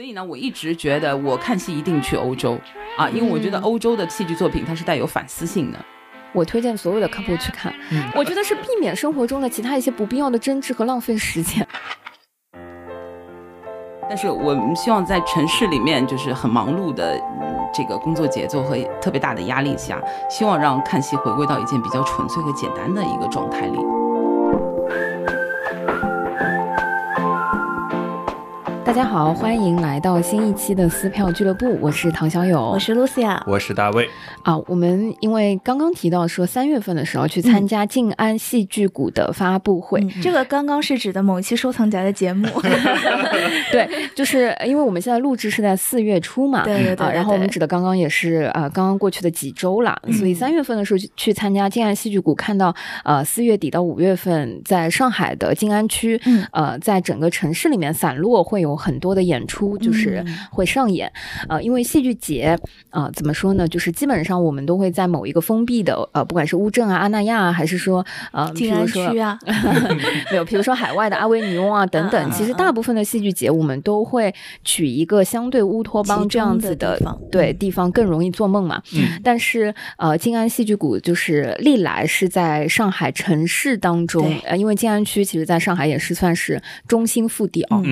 [0.00, 2.58] 所以呢，我一直觉得我看戏一定去欧洲
[2.96, 5.78] 啊，因为我觉得欧洲的戏剧作品它是带有反思性的。
[6.32, 7.70] 我推荐所有的 couple 去看，
[8.14, 11.68] 我觉得是避免生活中的其他一些不必要的争执和浪费时间。
[14.08, 17.20] 但是我们希望在城市里面，就是很忙碌的
[17.70, 23.78] 这个工作节奏和特别大的压力下，希望让看戏回归到一件比较纯粹和简单的一个状态里。
[28.90, 34.10] 大家好，欢迎来到新一期的撕票俱乐部，我是唐小友，我是 Lucia，我是大卫。
[34.42, 42.48] 啊，我们因为刚刚提到说三月份的时候去参加静安戏剧谷的发布会，这个刚刚是指的某一期收藏夹的节目，
[43.70, 58.79] 对，就是因为我们现在录制是在四月初嘛，对对对，然后我们指的刚刚也是呃刚刚过去的几周了，所以三月份的时候去参加静安戏剧谷，看到呃四月底到五月份在上海的静安区，呃，在整个城市里面散落会有。
[58.80, 61.12] 很多的演出就是会上演，
[61.48, 63.68] 呃，因为戏剧节啊，怎么说呢？
[63.68, 69.38] 就是基本上我们都会在某一个封闭的，呃，不管是乌镇啊、阿那亚啊，还是说呃，静安区啊，
[70.32, 76.98] 没有，比如说海外的阿维尼翁啊等等，其实大部分的戏剧节我们都会取一个相对乌托邦这样子的
[77.30, 78.82] 对地方更容易做梦嘛。
[79.22, 87.82] 但是呃，静安戏剧谷就是历来是在上海城市当中，呃，因为静安区其实在上海也是算是中心腹地啊，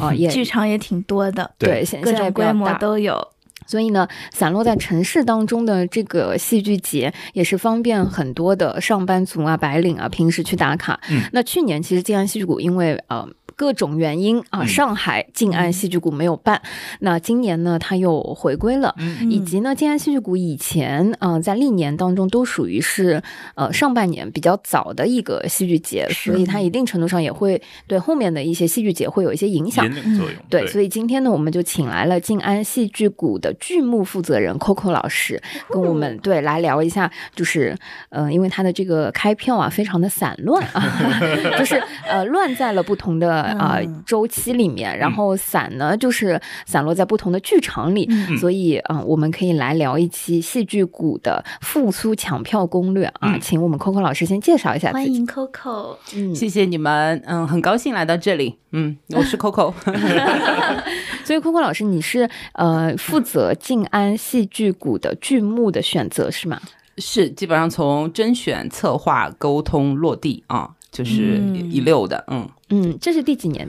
[0.00, 0.29] 啊也。
[0.30, 3.26] 剧场也挺多的，对，各种规模都有。
[3.66, 10.98] 所以呢，散落在城市当中的这个戏剧节，也是方便很多的上班族啊、白领啊，平时去打卡。
[11.32, 13.28] 那去年其实静安戏剧谷因为呃。
[13.60, 16.62] 各种原因啊，上海静安戏剧谷没有办。
[17.00, 18.94] 那今年呢，它又回归了，
[19.28, 23.22] 以及呢，静安戏剧谷以前啊，在历年当中都属于是
[23.56, 30.34] 呃上半年比较早的一个戏剧节，所以它一定程度上也会对后面的一些戏剧节会有一些影响作用。
[30.48, 35.38] 对，所以今天呢，我们就请来了静安戏剧谷的剧目负责人 Coco 老师，
[35.68, 37.76] 跟我们对来聊一下，就是
[38.08, 41.20] 呃，因为它的这个开票啊，非常的散乱啊，
[41.58, 41.74] 就是
[42.08, 43.49] 呃乱在了不同的。
[43.58, 54.92] 啊，周期里面，然后散呢，就是散落在不同的剧场里，所以啊，我们可以来聊一期戏剧股的复苏抢票攻略啊，请我们 Coco 老师先介绍一下。
[54.92, 59.72] 欢迎 Coco，嗯，谢谢你们，嗯，很高兴来到这里，嗯，我是 Coco，
[61.24, 66.60] 所以 Coco 老师，你是呃负责静安戏剧股的剧目的选择是吗？
[66.98, 71.38] 是，基本上从甄选、策划、沟通、落地啊，就是
[71.70, 72.48] 一溜的，嗯。
[72.70, 73.68] 嗯，这是第几年？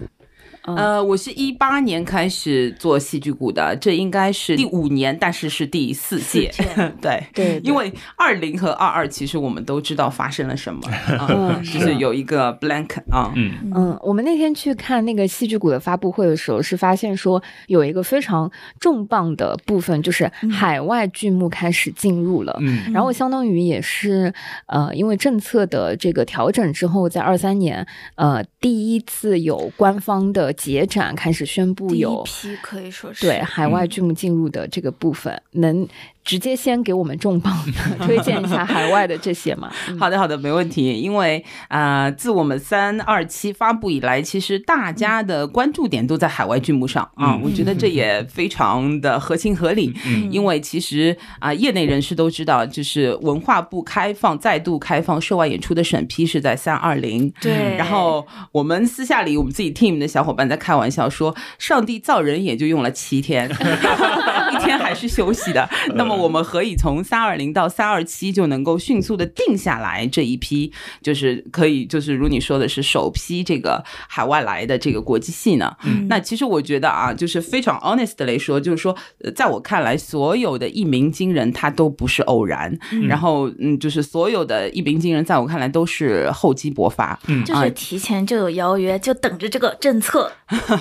[0.63, 6.51] 呃，我是一八年开始做戏剧股的，这应该是第五年，但是是第四届。
[7.01, 10.81] 对对，因为二零和二二其实我们都知道发生了什么，
[11.65, 13.33] 就是有一个 blank 啊。
[13.35, 22.55] 嗯嗯，我们那天去看那个戏剧股的发布会的时候，是发现说有一个非常重磅的部分，就是海外剧目开始进入了。
[22.59, 24.31] 嗯，然后相当于也是
[24.67, 30.50] 呃，因为政策的这个调整之后，在二三年呃第一次有官方的。
[30.53, 35.87] 结展开始宣布有一批，可以说是对海外剧目进入的这个部分能。
[36.23, 39.71] 直接先给我们重磅的 推荐一下海外的这些嘛？
[39.99, 40.93] 好的，好的，没问题。
[40.93, 47.35] 因为啊，自我们三二七发布以来，其实大家的关注点都在海外剧目上啊。
[47.43, 49.93] 我觉得这也非常的合情合理。
[50.29, 57.33] 因为其实啊，业内人士都知道，就是文化部开放再度开放涉外演出的审批是在三二零。
[57.41, 57.75] 对。
[57.77, 63.49] 然后我们私下里，我们自己 team 的小伙伴在开玩笑说，上帝造人也就用了七天，
[64.53, 65.67] 一天还是休息的。
[65.95, 66.10] 那么。
[66.15, 75.75] 我们何以从三二零到三二七就能够迅速的定下来这一批，就是可以就是如你说的是首批这个海外来的这个国际戏呢。
[75.83, 78.93] 嗯那其实我觉得啊，就是非常 honestly 说，就是说，
[79.33, 82.77] 在我看来，所有的一鸣惊人，它都不是偶然。
[83.07, 87.17] 然后，嗯，就是所有的一鸣惊人，在我看来都是厚积薄发。
[87.27, 90.29] 嗯，就是提前就有邀约，就等着这个政策。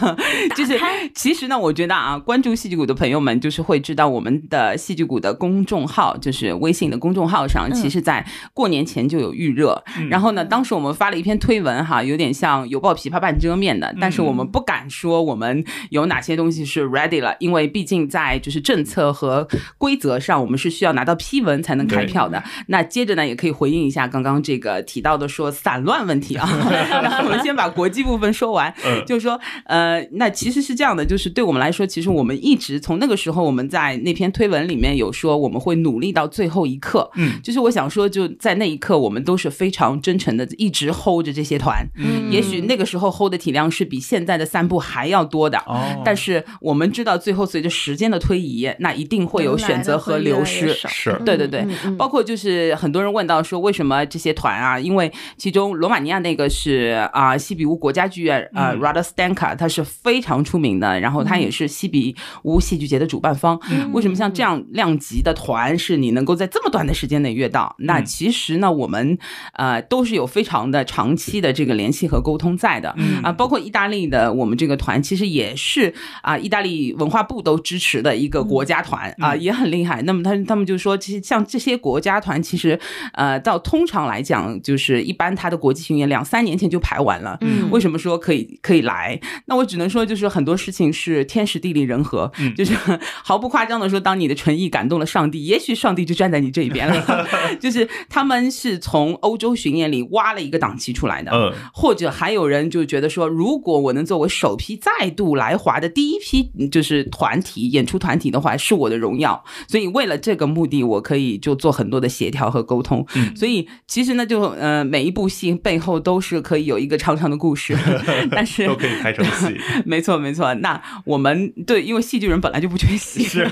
[0.56, 0.76] 就是
[1.14, 5.19] 其实呢，我觉得啊，关注戏剧股的朋友们，就是会知道我们的戏剧股。
[5.20, 8.24] 的公众号就是微信的公众号上，其实，在
[8.54, 9.82] 过年前就有预热。
[10.08, 19.46] 然后呢，当时我们发了一篇推文，哈，有点像犹抱琵琶半遮面的，但是我们不敢说我们有哪些东西是 ready 了，因为毕竟在就是政策和
[19.78, 22.42] 规则上，我们是需要拿到批文才能开票的。
[22.66, 26.48] 那接着呢，也可以回应一下刚刚这个提到的说散乱问题啊。
[27.02, 28.72] 然后我们先把国际部分说完，
[29.06, 37.10] 就是说呃，那其实是这样的，就是对我们来说，其实我们一直从那个时候，我们在那篇推文里面有说，我们会努力到最后一刻。
[37.16, 41.86] 嗯，就是我想说，就在那一刻，我们都是非常真诚的，一直 hold 着这些团。
[41.96, 45.58] 嗯也许那个时候 hold 的体量是比现在的三部还要多的。
[45.66, 50.72] 哦，但是我们知道，最后随着时间的推移，那一定会有选择和流失。
[50.72, 51.66] 是对对对，
[51.98, 54.78] 包括就是很多人问到说，为什么这些团啊？
[54.78, 62.14] 因为其中罗马尼亚那个是啊、西比乌国家剧院啊、嗯 r a d a Stanka，它是非常出名的，然后它也是西比
[62.44, 63.58] 乌戏剧节的主办方。
[63.70, 67.74] 嗯为什么像这样量级的团是你能够在这么短的时间内约到？
[67.78, 69.18] 那嗯其实呢，我们
[69.54, 72.94] 呃都是有非常的长期的这个联系和沟通在的。
[72.98, 75.92] 嗯啊，包括意大利的我们这个团，其实也是
[76.22, 80.02] 啊，意大利文化部都支持的一个国家团啊，嗯也很厉害。
[80.02, 82.78] 那么他他们就说，其实像这些国家团，其实
[83.14, 87.38] 呃，到通常来讲，就是一般他的国际巡演两三年前就排完了。
[87.40, 89.18] 嗯为什么说可以可以来？
[89.46, 92.74] 那我只能说，就是很多事情是天时地利人和，嗯就是
[93.22, 97.26] 毫不夸张的说，当你的诚意感动了上帝，也许上帝就站在你这一边了。
[97.58, 109.42] 就是他们是从欧洲巡演里挖了一个档期出来的，嗯或者还有人就觉得说，如果我能作为首批再度来华的第一批就是团体演出团体的话，是我的荣耀。
[109.68, 113.06] 所以为了这个目的，我可以就做很多的协调和沟通。
[113.14, 117.76] 嗯所以其实呢，就呃每一部戏背后都是可以有一个长长的故事，
[118.30, 119.56] 但是都可以拍成戏，
[119.86, 120.52] 没错，没错。
[120.54, 123.48] 那我们对，因为戏剧人本来就不缺戏，是，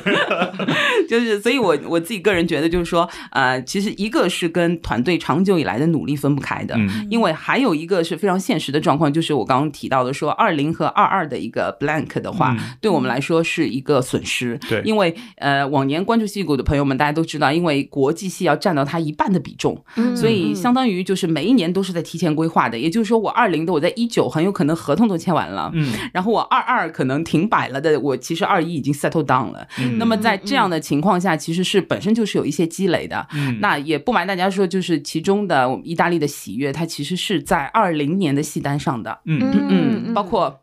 [1.08, 14.58] 就是，所以我我自己个人觉得，就是说，呃，其实一个是跟团队长久以来的努力分不开的，嗯因为还有一个是非常现实的状况，就是我刚刚提到的说，二零和二二的一个 blank 的话，嗯对我们来说是一个损失。
[14.68, 22.78] 对因为呃，往年关注戏骨的朋友们，大家都知道，因为国际戏要占到它一半的比重，嗯所以相当于就是每一年都是在提前规划的。
[22.78, 29.66] 也就是说，我二零的我在一九很有可能合同都签完了，嗯然后我二二可能停摆了的，我其实二一已经 settle down 了。
[29.80, 33.26] 嗯那么在这样的情况下，其实是本身就是有一些积累的。
[33.34, 39.20] 嗯那也不瞒大家说，就是其中的我们意大利的喜悦，它其实是在二零年的戏单上的。
[39.24, 40.60] 嗯嗯，包括。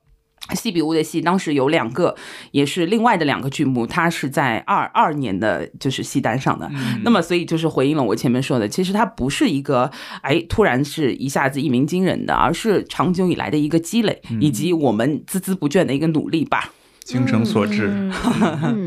[0.54, 2.16] 西比乌的戏当时有两个，
[2.52, 6.70] 也是另外的两个剧目，它是在二二年的就是戏单上的。
[6.72, 9.90] 嗯那么，所以就是回应了我前面说的，其实它不是一个
[10.22, 16.72] 哎突然是一下子一鸣惊人的，而是长久以来的一个积累，以及我们孜孜不倦的一个努力吧。
[17.04, 18.86] 精诚所至，嗯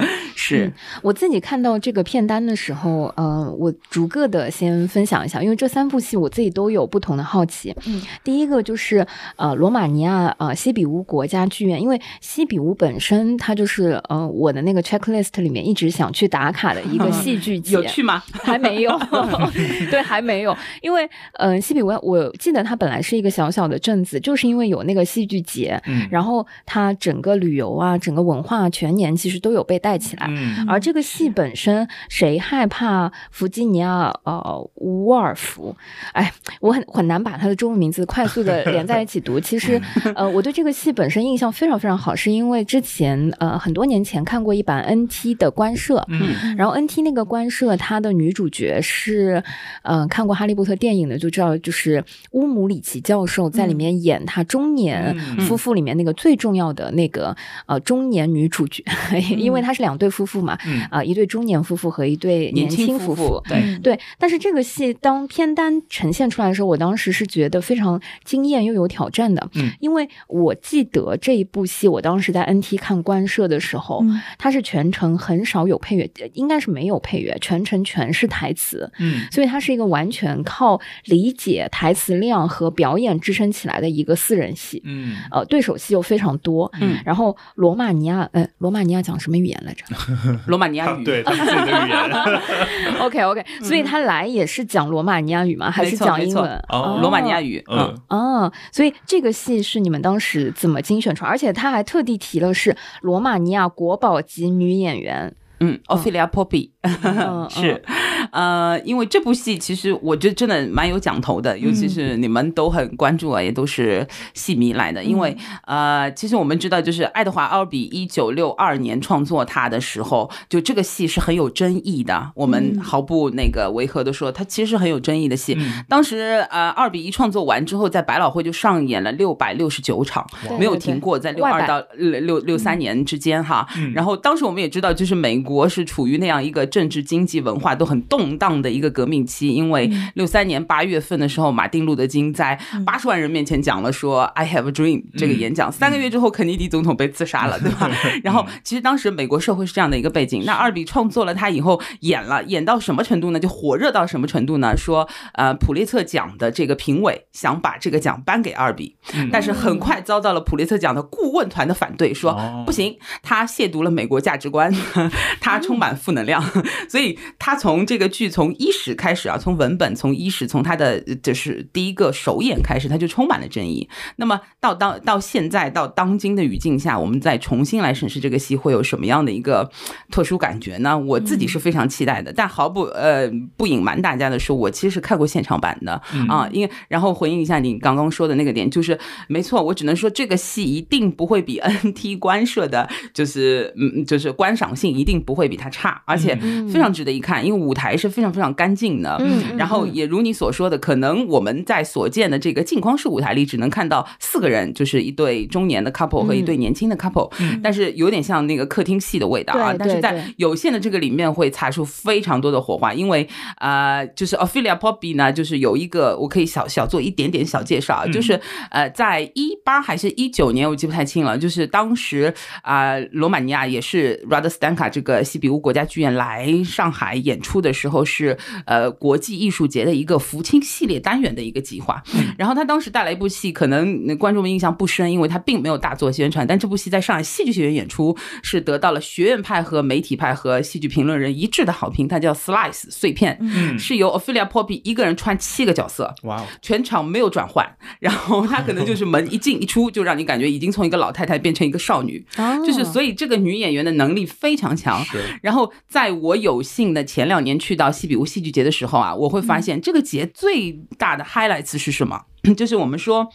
[0.56, 0.72] 嗯是，
[1.02, 7.74] 我自己看到这个片单的时候，呃，我逐个的先分享一下，因为这三部戏我自己都有不同的好奇。
[7.86, 9.06] 嗯，第一个就是
[9.36, 18.22] 呃，罗马尼亚呃西比乌国家剧院，因为西比乌本身它就是呃我的那个 checklist 里面一直想去打卡的一个戏剧节， 有去吗？
[18.32, 18.98] 还没有，
[19.90, 21.04] 对，还没有，因为
[21.34, 30.28] 嗯、呃西比乌我记得它本来是一个小小的镇子，就是因为有那个戏剧节，嗯然后它整个旅游啊，整个文化全年其实都有被带起来。
[30.38, 30.66] 嗯。
[30.68, 35.74] 而这个戏本身，谁害怕弗吉尼亚呃伍尔夫？
[36.12, 39.38] 哎，我很很难把他的中文名字快速的连在一起读。
[39.40, 39.80] 其实，
[40.14, 46.56] 呃，我对这个戏本身印象非常非常好，是因为之前呃很多年前看过一版 NT 的官摄，嗯。
[46.56, 49.42] 然后 NT 那个官摄，它的女主角是，
[49.82, 55.38] 呃，看过《哈利波特》电影的就知道，就是乌姆里奇教授在里面演他中年嗯。
[55.48, 57.34] 夫妇里面那个最重要的那个
[57.66, 58.84] 呃中年女主角，
[59.38, 60.82] 因为他是两对夫妇嘛，嗯。
[60.90, 63.42] 啊、一对中年夫妇和一对年轻夫妇。
[63.48, 63.80] 对，嗯。
[63.80, 69.70] 对，但是这个戏当片单呈现出来的时候，我当时是觉得非常惊艳又有挑战的，嗯。
[69.80, 74.20] 因为我记得这一部戏，我当时在 NT 看官摄的时候，嗯。
[74.38, 79.26] 它是全程很少有配乐，呃应该是没有配乐，全程全是台词，嗯。
[79.30, 84.82] 所以它是一个完全靠理解台词量和表演支撑起来的一个四人戏。
[84.84, 85.16] 嗯。
[85.30, 86.98] 呃，对手戏又非常多，嗯。
[87.04, 89.84] 然后罗马尼亚，呃，罗马尼亚讲什么语言来着
[90.46, 92.98] 罗马尼亚语， 他对他们自己的语言？
[93.00, 95.70] OK OK，所以他来也是讲罗马尼亚语吗？
[95.70, 96.50] 还是讲英文？
[96.68, 96.98] 哦。
[97.00, 97.94] 罗马尼亚语，嗯。
[98.08, 101.30] 嗯，啊，所以这个戏是你们当时怎么精选出来？
[101.30, 107.46] 而且他还特地提了是罗马尼亚国宝级女演员，嗯，Ophelia Poppy 嗯。
[107.50, 107.82] 是，
[108.32, 115.02] 呃，因为这部戏其实我觉得真的蛮有讲头的，尤其是你们都很关注啊，也都是戏迷来的。
[115.02, 122.30] 因为呃，其实我们知道，就是爱德华奥比一九六二年创作它的时候，就这个戏是很有争议的。
[122.34, 125.54] 我们毫不那个违和的说，它其实是很有争议的戏。
[125.58, 130.26] 嗯当时呃，二比一创作完之后，在百老汇就上演了六百六十九场，
[130.58, 133.66] 没有停过，在六二到六六六三年之间哈。
[133.94, 147.88] 然后当时我们也知道，就是美国是处于那样一个政治、经济、文化都很动动荡的一个革命期，因为六三年八月份的时候，马丁路德金在八十万人面前讲了说 “I have a dream” 这个演讲，三个月之后，肯尼迪总统被刺杀了， 对吧？
[148.24, 153.38] 然后其实当时美国社会是这样的一个背景，那二比创作了他以后演了，演到什么程度呢？
[153.38, 154.74] 就火热到什么程度呢？
[154.76, 158.96] 说呃普利策奖的这个评委想把这个奖颁给二比，
[159.30, 164.74] 但是很快遭到了普利策奖的顾问团的反对，说不行，他亵渎了美国价值观，
[165.40, 166.42] 他充满负能量，
[166.88, 173.88] 所以他从这个剧从伊始开始啊，从文本从伊始从它的就是第一个首演开始，它就充满了争议。
[174.16, 179.70] 那么到当到现在到当今的语境下，我们再重新来审视这个戏，会有什么样的一个
[180.10, 180.98] 特殊感觉呢？
[180.98, 185.92] 我自己是非常期待的，但毫不呃不隐瞒大家的说，我其实是看过现场版的
[186.28, 188.98] 啊，因为然后回应一下你刚刚说的那个点，就是
[189.28, 196.34] 没错，我只能说这个戏一定不会比 NT 官设的，就是嗯就是观赏性一定不会比它差，而且
[196.72, 207.30] 非常值得一看，因为舞台是非常非常干净的，嗯然后也如你所说的，可能我们在所见的这个镜框式舞台里只能看到四个人，就是一对中年的 couple 和一对年轻的 couple，、
[207.62, 209.74] 但是有点像那个客厅戏的味道啊。
[209.78, 213.28] 但是在有限的这个里面会擦出非常多的火花，因为
[213.58, 218.40] 呃，就是 Ophelia Poppy 呢，就是有一个我可以小小做一点点小介绍啊，就是
[218.70, 232.02] 呃，在一八还是一九年，我记不太清了，就是当时啊、罗马尼亚也是 Radostanka 这个西比乌国家剧院来上海演出的时候，是呃国际艺术节的一个福清系列单元的一个计划。
[232.36, 236.46] 然后他当时带来一部戏，可能呃观众们印象不深，因为他并没有大做宣传。
[236.46, 242.06] 但这部戏在上海戏剧学院演出，是得到了学院派和媒体派和戏剧评论人一致的好评。
[242.08, 247.66] 它叫 Slice 碎片，嗯是由 Ophelia Poppy 一个人穿七个角色，哇哦，全场没有转换，
[248.00, 252.24] 然后他可能就是门一进一出，就让你感觉已经从一个老太太变成一个少女。
[252.36, 255.04] 哦就是所以这个女演员的能力非常强。
[255.04, 262.26] 是然后在我有幸的前两年去到西比乌戏剧节的时候啊，我会发现这个节最大的 highlights 是什么？
[262.54, 263.30] 就是我们说。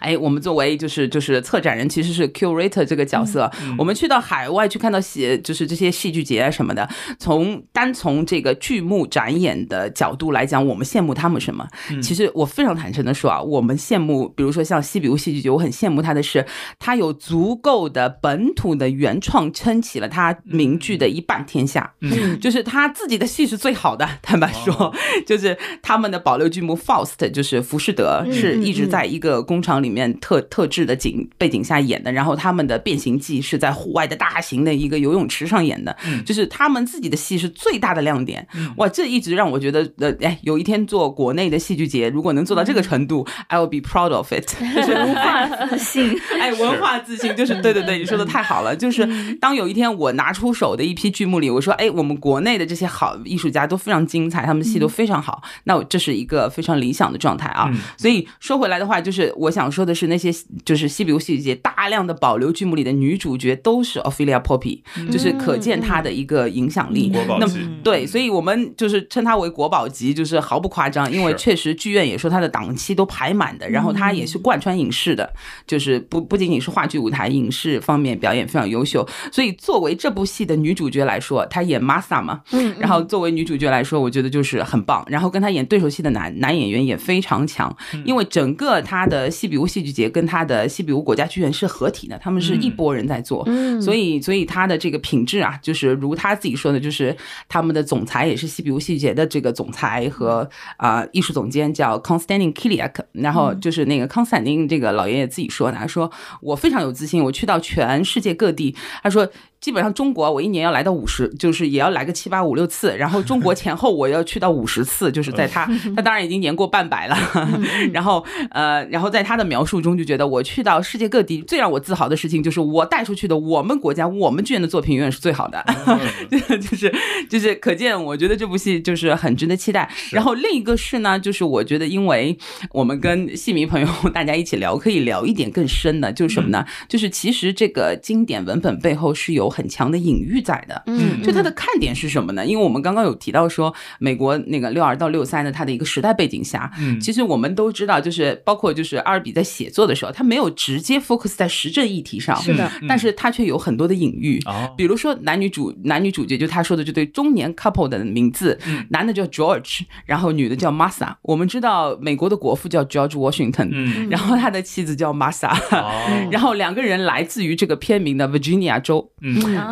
[0.00, 3.50] 哎，我们作为就是就是策展人，其实是 curator 这个角色。
[3.78, 6.88] 我们去到海外去看到戏，就是这些戏剧节啊什么的。
[7.18, 11.66] 从单从这个剧目展演的角度来讲，我们羡慕他们什么？
[12.02, 16.44] 其实我非常坦诚的说啊，我们羡慕，比如说像西比乌戏剧节，我很羡慕他的是，
[16.78, 21.92] 他有足够的本土的原创撑起了他名剧的一半天下。
[22.00, 24.92] 嗯就是他自己的戏是最好的，坦白说，
[25.24, 38.46] 就是他们的保留剧目《Faust》，就是《浮士德》，是一直在一个工厂里面特特制的景背景下演的，然后他们的《变形记》是在户外的大型的一个游泳池上演的，就是他们自己的戏是最大的亮点。
[38.76, 44.46] 哇，这一直让我觉得，呃，哎，有一天做国内的戏剧节，如果能做到这个程度，I will be proud of it。
[44.74, 48.74] 就是文化自信， 哎，文化自信就是 对对对，你说的太好了。
[48.74, 49.06] 就是
[49.40, 57.70] 当有一天我拿出手的一批剧目里，我说，哎，我们国内的这些好艺术家都非常精彩，他们戏都非常好，那我这是一个非常理想的状态啊。
[57.96, 60.32] 所以说回来的话，就是我想说的是，那些
[60.64, 67.10] 就是西比乌戏剧节大量的保留剧目里的女主角都是 Ophelia Poppy，就是可见她的一个影响力。
[67.12, 75.32] 那么国宝级，对，所以我们就是称她为国宝级，就是毫不夸张，因为确实剧院也说她的档期都排满的，然后她也是贯穿影视的，
[75.66, 79.06] 就是不不仅仅是话剧、舞台、影视方面表演非常优秀。
[79.30, 85.04] 所以作为这部戏的女主角来说，她演 Masa 嘛，嗯然后作为女主角来说，我觉得就是很棒。
[85.08, 93.82] 然后跟她演对手戏的男男演员也非常强，因为整个她的西比乌戏剧节跟他的西比乌国家剧院是合体的，他们是一拨人在做，嗯。
[93.82, 97.16] 所以所以他的这个品质啊，就是如他自己说的，就是
[97.48, 106.08] 他们的总裁也是西比乌戏剧节的这个总裁和啊、艺术总监叫 Konstantin Kiliak，然后就是那个康斯坦丁这个老爷爷自己说的，他说
[106.40, 109.28] 我非常有自信，我去到全世界各地，他说。
[109.62, 115.64] 基本上中国我一年要来到五十，就是也要来个七八五六次，然后中国前后我要去到五十次， 就是在他
[115.94, 117.16] 他当然已经年过半百了，
[117.94, 125.64] 然后呃，然后在他的描述中就觉得我去到世界各地，最让我自豪的事情就是我带出去的我们国家我们剧院的作品永远是最好的，
[126.60, 126.92] 就是
[127.30, 129.88] 就是可见，我觉得这部戏就是很值得期待。
[130.10, 132.36] 然后另一个是呢，就是我觉得因为
[132.72, 136.66] 我们跟戏迷朋友大家一起聊，可以聊一点更深的，就是什么呢？
[136.88, 140.82] 就是其实这个经典文本背后是有很强的隐喻在的。
[140.86, 142.44] 嗯，就它的看点是什么呢？
[142.44, 146.98] 因为我们刚刚有提到说，美国那个六二到六三的它的一个时代背景下，嗯。
[146.98, 154.40] 其实我们都知道，就是包括就是阿尔比在写作的时候，他没有直接 focus 在时政议题上，是的，但是他却有很多的隐喻。
[154.46, 161.14] 哦，比如说男女主男女主角，就他说的这对中年 couple 的名字，男的叫 George，然后女的叫 Masa。
[161.22, 169.10] 我们知道美国的国父叫 George Washington，、嗯，然后他的妻子叫 Masa，、哦， 然后两个人来自于这个片名的 Virginia 州，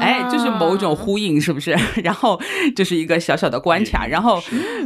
[0.00, 1.76] 哎，就是某种呼应，是不是？
[2.02, 2.40] 然后
[2.74, 4.40] 就是一个小小的关卡，然后，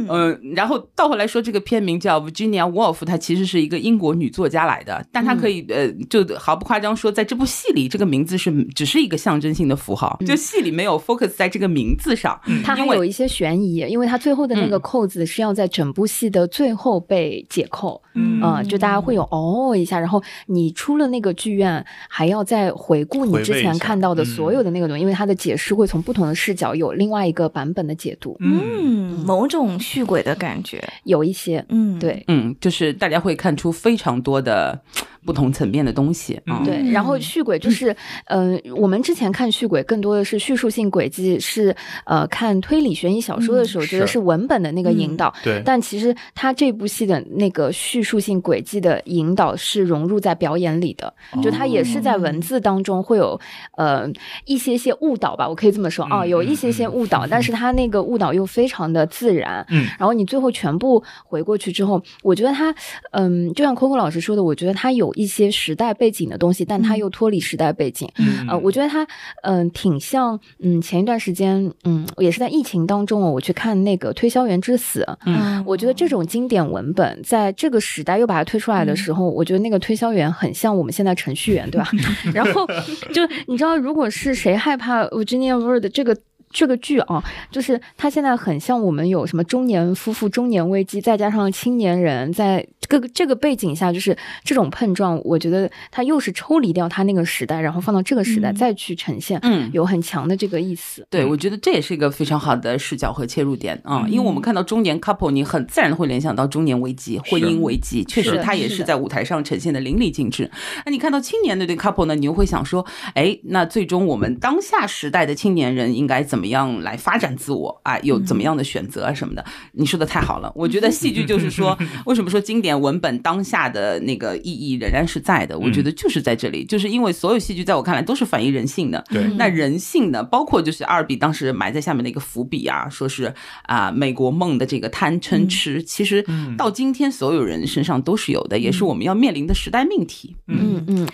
[0.09, 14.81] 嗯、然后倒回来说，这个片名叫 Virginia Woolf，她其实是一个英国女作家来的，但她可以、呃，就毫不夸张说，在这部戏里，这个名字是只是一个象征性的符号，就戏里没有 focus 在这个名字上，它还有一些悬疑，因为它最后的那个嗯。
[14.85, 30.83] 扣子是要在整部戏的最后被解扣，嗯啊、就大家会有哦一下，然后你出了那个剧院，还要再回顾你之前看到的嗯所有的那个东西，因为它的解释会从不同的视角有另外一个版本的解读，嗯，某种续轨的感觉。
[31.05, 32.23] 有一些嗯，，对。
[32.27, 34.77] 嗯，就是大家会看出非常多的
[35.25, 36.63] 不同层面的东西嗯。
[36.63, 44.15] 对，然后续轨就是，嗯、我们之前看续轨更多的是叙述性轨迹，是呃看推理悬疑小说的时候，觉得是。
[44.15, 51.13] 是文本的那个引导，对，但其实他这部戏的那个叙述性轨迹的引导是融入在表演里的，
[51.43, 53.37] 就他也是在文字当中会有
[53.75, 54.09] 呃
[54.45, 59.85] 一些些误导吧，我可以这么说啊、嗯有一些些误导，但是他那个误导又非常的自然，嗯。
[59.99, 62.73] 然后你最后全部回过去之后，我觉得他
[63.11, 68.47] 嗯，就像 Coco 老师说的，我觉得他有一些时代背景的东西，但他又脱离时代背景，嗯。
[68.47, 69.05] 呃，我觉得它
[69.41, 81.89] 嗯、挺像嗯前一段时间嗯也是在疫情当中哦，我去看那个《推销员之死》，嗯，我觉得这种经典文本在这个时代又把它推出来的时候，我觉得那个推销员很像我们现在程序员，对吧？
[82.33, 82.67] 然后
[83.13, 86.15] 就你知道，如果是谁害怕 Virginia Woolf 这个。
[86.51, 101.05] 这个剧啊，就是它现在很像我们有什么中年夫妇、中年危机，再加上青年人，在这个这个背景下，就是这种碰撞，我觉得它又是抽离掉它那个时代，然后放到这个时代嗯再去呈现，嗯有很强的这个意思。
[101.09, 110.49] 对，我觉得这也是一个非常好的视角和切入点啊、因为我们看到中年 couple，你很自然的会联想到中年危机、婚姻危机，确实是它也是在舞台上呈现的淋漓尽致。
[110.85, 117.99] 那你看到青年的对 couple 呢，你又会想说，哎，那最终我们当下时代的青年人应该怎么样来发展自我啊？
[117.99, 119.43] 有怎么样的选择啊什么的？
[119.73, 125.57] 你说的太好了，我觉得戏剧就是说， 为什么说经典文本当下的那个意义仍然是在的？
[125.57, 129.03] 我觉得就是在这里，就是因为所有戏剧在我看来都是反映人性的。
[129.09, 136.25] 对那人性呢，包括就是阿尔比当时埋在下面的一个伏笔啊，说是啊、美国梦的这个贪嗔痴，其实
[136.57, 140.35] 到今天所有人身上都是有的，也是我们要面临的时代命题。
[140.47, 141.07] 嗯嗯，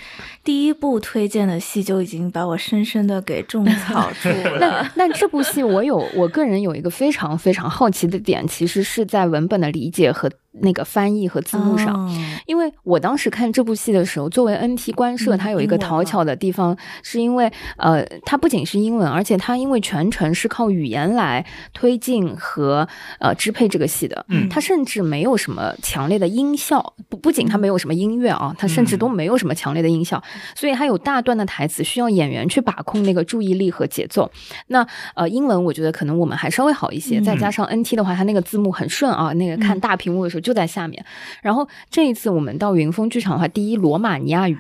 [0.44, 4.60] 第一部推荐的戏就已经把我深深的给种草住了。
[4.60, 11.96] 那那这部戏我有我个人有一个非常非常好奇的点，其实是在文本的理解和那个翻译和字幕上。
[11.96, 12.12] 哦。
[12.46, 22.88] 因为我当时看这部戏的时候，作为 NT 官摄，嗯它有一个讨巧的地方，是因为呃，它不仅是英文，而且它因为全程是靠语言来推进和
[23.20, 24.50] 呃支配这个戏的，嗯。
[24.50, 30.22] 它甚至没有什么强烈的音效，不不仅它没有什么音乐啊，它甚至都没有什么强烈的音效，
[30.56, 34.30] 所以它有大段的台词需要演员去把控那个注意力和节奏。
[34.68, 34.86] 那
[35.16, 37.24] 呃，英文我觉得可能我们还稍微好一些，嗯。
[37.24, 41.04] 再加上 NT 的话，它那个字幕很顺啊，那个看大屏幕的时候就在下面。
[41.42, 44.58] 然后这一次我们到云峰剧场的话，第一罗马尼亚语，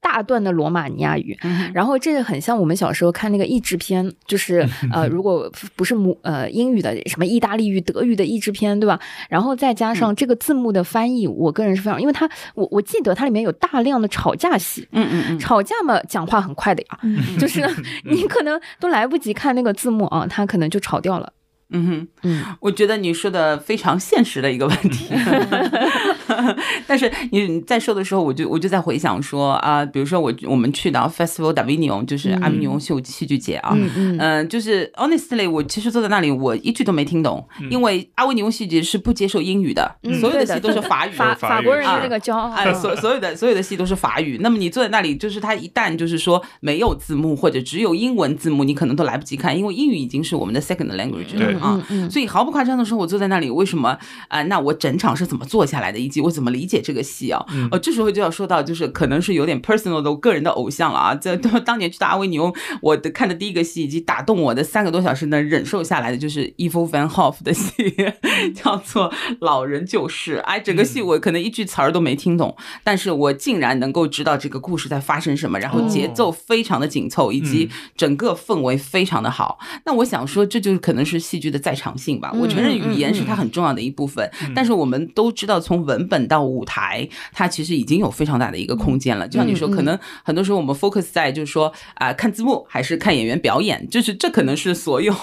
[0.00, 1.36] 大段的罗马尼亚语，
[1.74, 8.98] 然后这个很像我们小时候看那个译制片，就是 呃，如果不是母呃英语的什么意大利语、德语的译制片，对吧？
[9.28, 17.60] 然后再加上这个字幕的翻译，我个人是非常，因为它我我记得它里面有大量的吵架戏，嗯嗯嗯，吵架嘛，讲话很快的呀，嗯就是
[18.04, 21.32] 你可能都来不及看那个字幕啊，它可能就吵掉了。
[21.74, 25.12] 嗯哼，嗯，我觉得你说的非常现实的一个问题，
[26.86, 41.10] 但是你在说的时候，我就我就在回想说啊、比如说我我们去到 Festival d'Avignon，就是阿维尼翁秀戏剧节啊，嗯就是 honestly，我其实坐在那里，我一句都没听懂，因为阿维尼翁戏剧是不接受英语的，嗯所有的戏都是 法语。
[41.12, 44.38] 法法国人的啊那个骄傲，哎，所所有的所有的戏都是法语。
[44.40, 51.80] 那么你坐在那里，就是他一旦就是说没有字幕或者只有英文字幕，你可能都来不及看，因为英语已经是我们的 second language 了啊。
[51.90, 53.96] 嗯嗯所以毫不夸张的说，我坐在那里，为什么
[54.28, 57.44] 啊、那我整场是怎么坐下来的，以及我怎么理解这个戏啊？
[57.70, 61.14] 呃，这时候就要说到，就是可能是有点 personal 的我个人的偶像了啊。
[61.14, 67.72] 这当年去到阿维尼翁，我的看的第一个戏，以及打动我的三个多小时能忍受下来的，就是 Evil Van Hoff 的戏，
[68.54, 70.38] 叫做《老人救世》。
[70.42, 79.58] 哎，整个戏我可能一句词儿都没听懂，但是我竟然能够知道这个故事在发生什么，然后节奏非常的紧凑，以及整个氛围非常的好。
[79.84, 82.32] 那我想说，这就是可能是戏剧的在场性吧。
[82.34, 89.26] 我承认语言是它很重要的一部分，但是我们都知道，从文文本到舞台，它其实已经有非常大的一个空间了。
[89.26, 89.70] 就像你说，嗯。
[89.74, 95.14] 可能很多时候我们 focus 在就是说啊、看字幕还是看演员表演，就是这可能是所有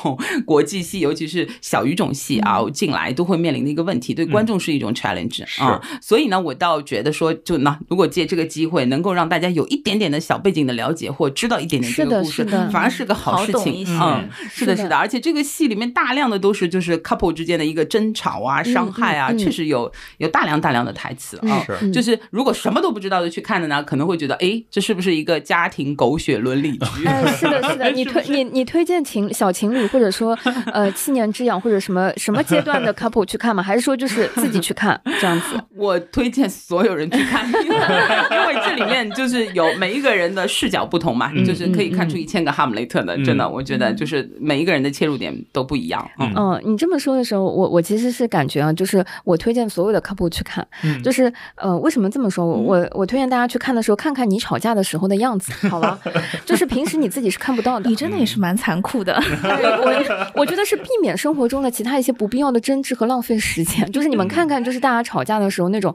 [0.45, 5.61] 国际戏，尤其是小语种戏啊进来都会面临的一个问题，对观众是一种 challenge 是。
[5.61, 5.81] 啊。
[6.01, 19.37] 所以呢，我倒觉得说，就那如果借这个机会能够让大家有一点点的小背景的了解，或知道一点点这个故事，反而是个好事情嗯，是的，是的，而且这个戏里面大量的都是就是 couple 之间的一个争吵啊、伤害啊，嗯。
[19.37, 21.65] 确实有有大量大量的台词啊。
[21.93, 27.05] 就是如果什么都不知道的去看的呢，可能会觉得，哎，这是不是一个家庭狗血伦理剧？
[27.05, 30.37] 哎，是的，是的， 你推你你推荐情小情侣或者说
[30.73, 33.61] 呃七年之痒或者什么 什么阶段的 couple 去看吗？
[33.63, 35.59] 还是说就是自己去看这样子？
[35.75, 46.09] 我推荐所有人去看，因为因为这里面就是有每一个人的视角不同嘛，嗯就是可以看出一千个哈姆雷特的，嗯真的，我觉得就是每一个人的切入点都不一样。
[46.19, 52.45] 嗯嗯，你这么说的时候，我我其实是感觉啊，就是我推荐所有的 couple 去看，嗯就是呃，为什么这么说？
[52.45, 55.97] 我我推荐大家去看的时候，看看你吵架的时候的样子，好吧？
[56.45, 57.95] 就是平时你自己是看不到的你。
[57.95, 59.13] 真的也是蛮残酷的。
[59.43, 63.89] 对我我觉得是避免生活中的其他一些不必要的争执和浪费时间。
[63.91, 65.93] 就是你们看看，就是大家吵架的时候那种，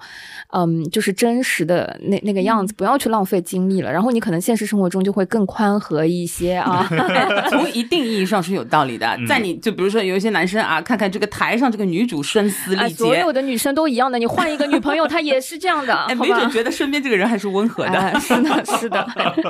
[0.52, 3.90] 嗯，就是真实的那那个样子，不要去浪费精力了。
[3.90, 6.88] 然后你可能现实生活中就会更宽和一些啊。
[7.50, 16.50] 从一定意义上是有道理的，嗯 在你就比如说有一些男生啊，看看这个台上这个女主声嘶哎，力竭，所有的女生都一样的，你换一个女朋友，她也是这样的，哎，没准？
[16.50, 17.98] 觉得身边这个人还是温和的。
[17.98, 19.00] 哎，是的，是的。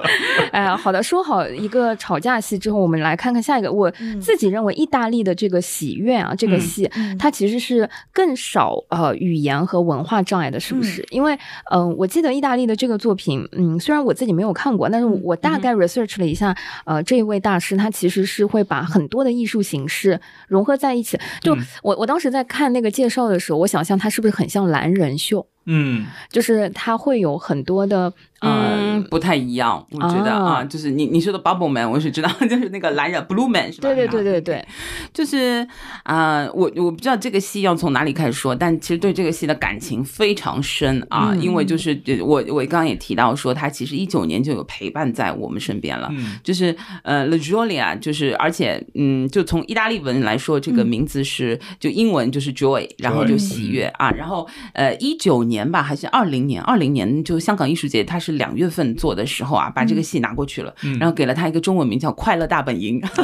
[0.52, 3.70] 哎呀，好的，说好一个吵架戏之后，我们来看看下一个。
[3.70, 3.90] 我
[4.20, 11.04] 自己认为，意大利的这个喜悦啊，这个戏，嗯它其实是更少呃语言和文化障碍的，是不是？
[11.10, 11.34] 因为
[11.70, 21.18] 嗯、呃我记得意大利的这个作品，嗯，虽然我自己没有看过，但是我大概 research 了一下，呃，这一位大师他其实是会把很多的艺术形式融合在一起。
[21.40, 25.46] 就嗯我我当时在看那个介绍的时候，我想象他是不是很像蓝人秀？
[25.68, 33.88] 嗯就是它会有很多的呃嗯，不太一样，我觉得啊啊，就是你你说的 Bubble Man，我是知道， 就是那个蓝人 Blue Man 是吧？
[33.88, 34.66] 对对对啊对对，
[35.12, 35.66] 就是
[36.05, 41.66] 啊、呃我我不知道这个戏要从哪里开始说，但其实对这个戏的感情非常深啊，嗯因为。
[41.66, 46.09] 就是呃我我刚刚也提到说，他其实一九年就有陪伴在我们身边了。
[46.12, 46.37] 嗯。
[46.44, 46.72] 就是
[47.03, 63.00] 呃 l a j o l i a 就是而且嗯，就从意大利文来说，这个名字是、就英文就是 joy，然后就喜悦啊，然后呃一九年吧还是二零年，二零年就香港艺术节它是两月份做的时候啊，把这个戏拿过去了，然后给了他一个中文名叫《快乐大本营》。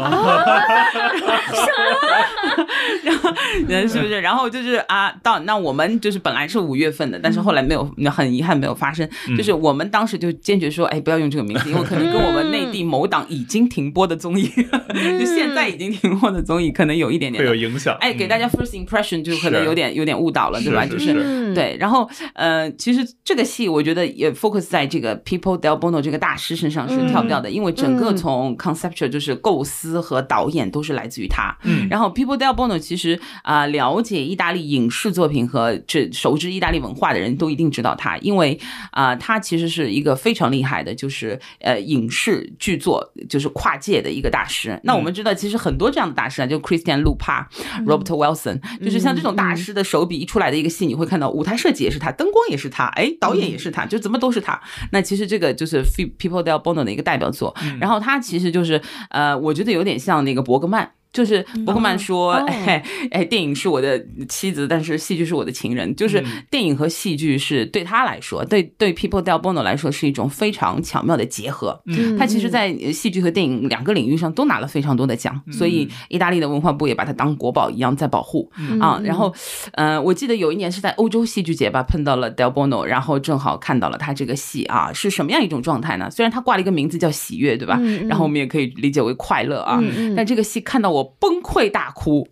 [3.03, 3.33] 然后
[3.69, 4.21] 人是不是？
[4.21, 9.09] 然后就是啊，到那我们就是本来是五月份的，但是后来没有，很遗憾没有发生。
[9.37, 17.43] 就是我们当时就坚决说，哎，不要用这个名字，因为可能跟我们内地某档已经停播的综艺，就现在已经停播的综艺，可能有一点点。
[17.43, 17.97] 会有影响。
[18.01, 20.87] 哎，给大家 first impression 就可能有点有点误导了，对吧？
[20.87, 31.57] 就是对，然后呃，其实这个戏我觉得也 focus 在这个 People Del Bono 这个大师身上是跳不掉的，因为整个嗯从 conceptual 就是构思和导演都是来自于他。
[31.63, 44.79] 嗯然后 People Del Bono 其实啊、了解意大利影视作品和这熟知意大利文化的人都一定知道他，因为啊、他其实是一个非常厉害的，就是呃影视剧作就是跨界的一个大师。
[44.85, 47.47] 那我们知道，其实很多这样的大师啊，就 Christian Lupa、
[47.87, 54.61] Robert Wilson，就是像这种大师的手笔一出来的一个戏，你会看到舞台设计也是他，灯光也是他，哎，导演也是他，就怎么都是他。
[54.91, 60.91] 那其实这个就是 People Del Bono 的一个代表作，然后他其实就是呃，我觉得有点像那个伯格曼。
[61.13, 65.95] 就是伯克曼说，哦哎哎，电影是我的妻子，但是戏剧是我的情人。
[65.95, 71.81] 就是电影和戏剧是对他来说，对对 People Del Bono 来说是一种非常巧妙的结合。
[71.87, 79.01] 嗯他其实，在呃戏剧和电影两个领域上都拿了非常多的奖，所以意大利的文化部也把它当国宝一样在保护啊。
[79.05, 79.33] 然后，
[79.73, 86.11] 呃，我记得有一年是在欧洲戏剧节吧，碰到了 Del Bono，然后正好看到了他这个戏啊，是什么样一种状态呢？
[86.11, 87.77] 虽然他挂了一个名字叫喜悦，对吧？
[87.81, 89.79] 嗯嗯然后我们也可以理解为快乐啊。
[89.83, 92.27] 嗯嗯但这个戏看到我崩溃大哭，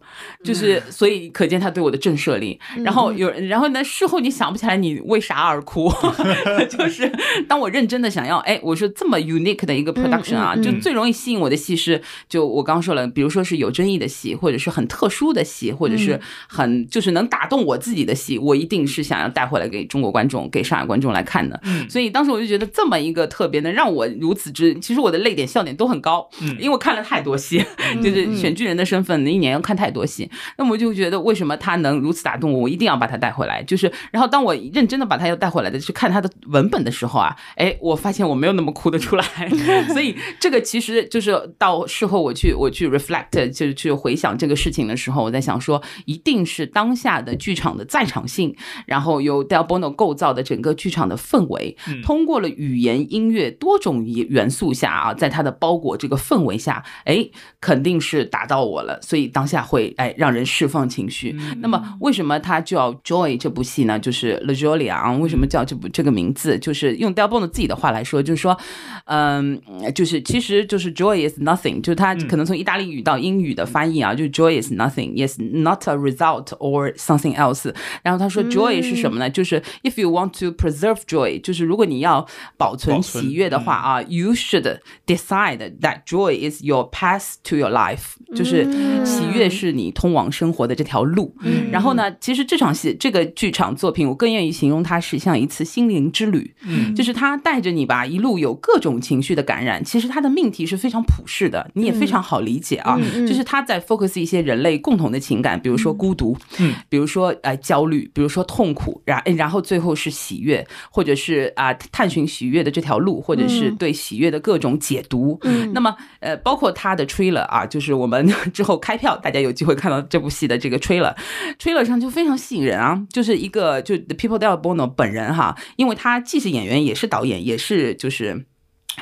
[0.44, 2.58] 就是所以可见他对我的震慑力。
[2.84, 5.90] 然后有，然后呢，事后你想不起来你为啥而哭，
[6.68, 7.10] 就是
[7.48, 21.60] 当我认真的想要，哎，我说这么 unique 的一个 production 啊，就最容易吸引我的戏是，就我刚刚说了，比如说是有争议的戏，或者是很特殊的戏，或者是很就是能打动我自己的戏，我一定是想要带回来给中国观众、给上海观众来看的。
[21.88, 26.28] 所以当时我就觉得这么一个特别能让我如此之，其实我的泪点、笑点都很高，
[26.58, 27.64] 因为我看了太多戏，
[28.02, 33.62] 就是选巨人的身份，那一年要看太多戏，那么我就觉得为什么他能如此打动我，我一定要把他带回来。
[33.62, 39.24] 就是，然后当我认真的把他要带回来的去看他的文本的时候啊，哎，我发现我没有那么哭得出来。
[39.88, 57.26] 所以这个其实就是到事后我去我去 reflect，就是去回想这个事情的时候，我在想说，一定是当下的剧场的在场性，然后由 Del Bono 构造的整个剧场的氛围，通过了语言、音乐多种元素下啊，在它的包裹这个氛围下，哎，
[57.58, 61.36] 肯定是打到我了，所以当下会哎让人释放情绪。
[61.58, 63.96] 那么为什么它叫 Joy 这部戏呢？
[63.96, 66.58] 就是 La Jolia，为什么叫这部这个名字？
[66.58, 68.58] 就是用 Del Bono 自己的话来说，就是说，
[69.04, 69.60] 嗯，
[69.94, 77.72] 就是其实就是 Joy is nothing，就是它可能从意大利语到英语的翻译啊，就 Joy is nothing，yes not a result or something else。
[78.02, 79.30] 然后他说 Joy 是什么呢？
[79.30, 87.70] 就是 If you want to preserve joy，就是如果你要保存喜悦的话啊，You should decide that joy is your path to your
[87.70, 88.64] life，就是
[89.04, 91.34] 喜悦是你通往生活的这条路。
[91.70, 96.54] 然后呢，其实这场戏这个剧场作品，我更愿意形容它是像一次心灵之旅。
[96.66, 99.84] 嗯，就是它带着你吧，一路有各种情绪的感染。
[99.84, 102.98] 其实它的命题是非常普世的，你也非常好理解啊。
[103.26, 115.38] 就是他在 focus 一些人类共同的情感，比如说孤独，嗯，比如说呃焦虑，比如说痛苦，然然后最后是喜悦，或者是啊探寻喜悦的这条路，或者是对喜悦的各种解读。
[115.42, 118.19] 嗯，那么呃包括他的 trailer 啊，就是我们
[118.52, 128.46] 之后开票，大家有机会看到这部戏的这个 trailer，trailer 上就非常吸引人啊，就是一个就 The People Del Bono 本人哈，因为他既是演员，也是导演，也是就是。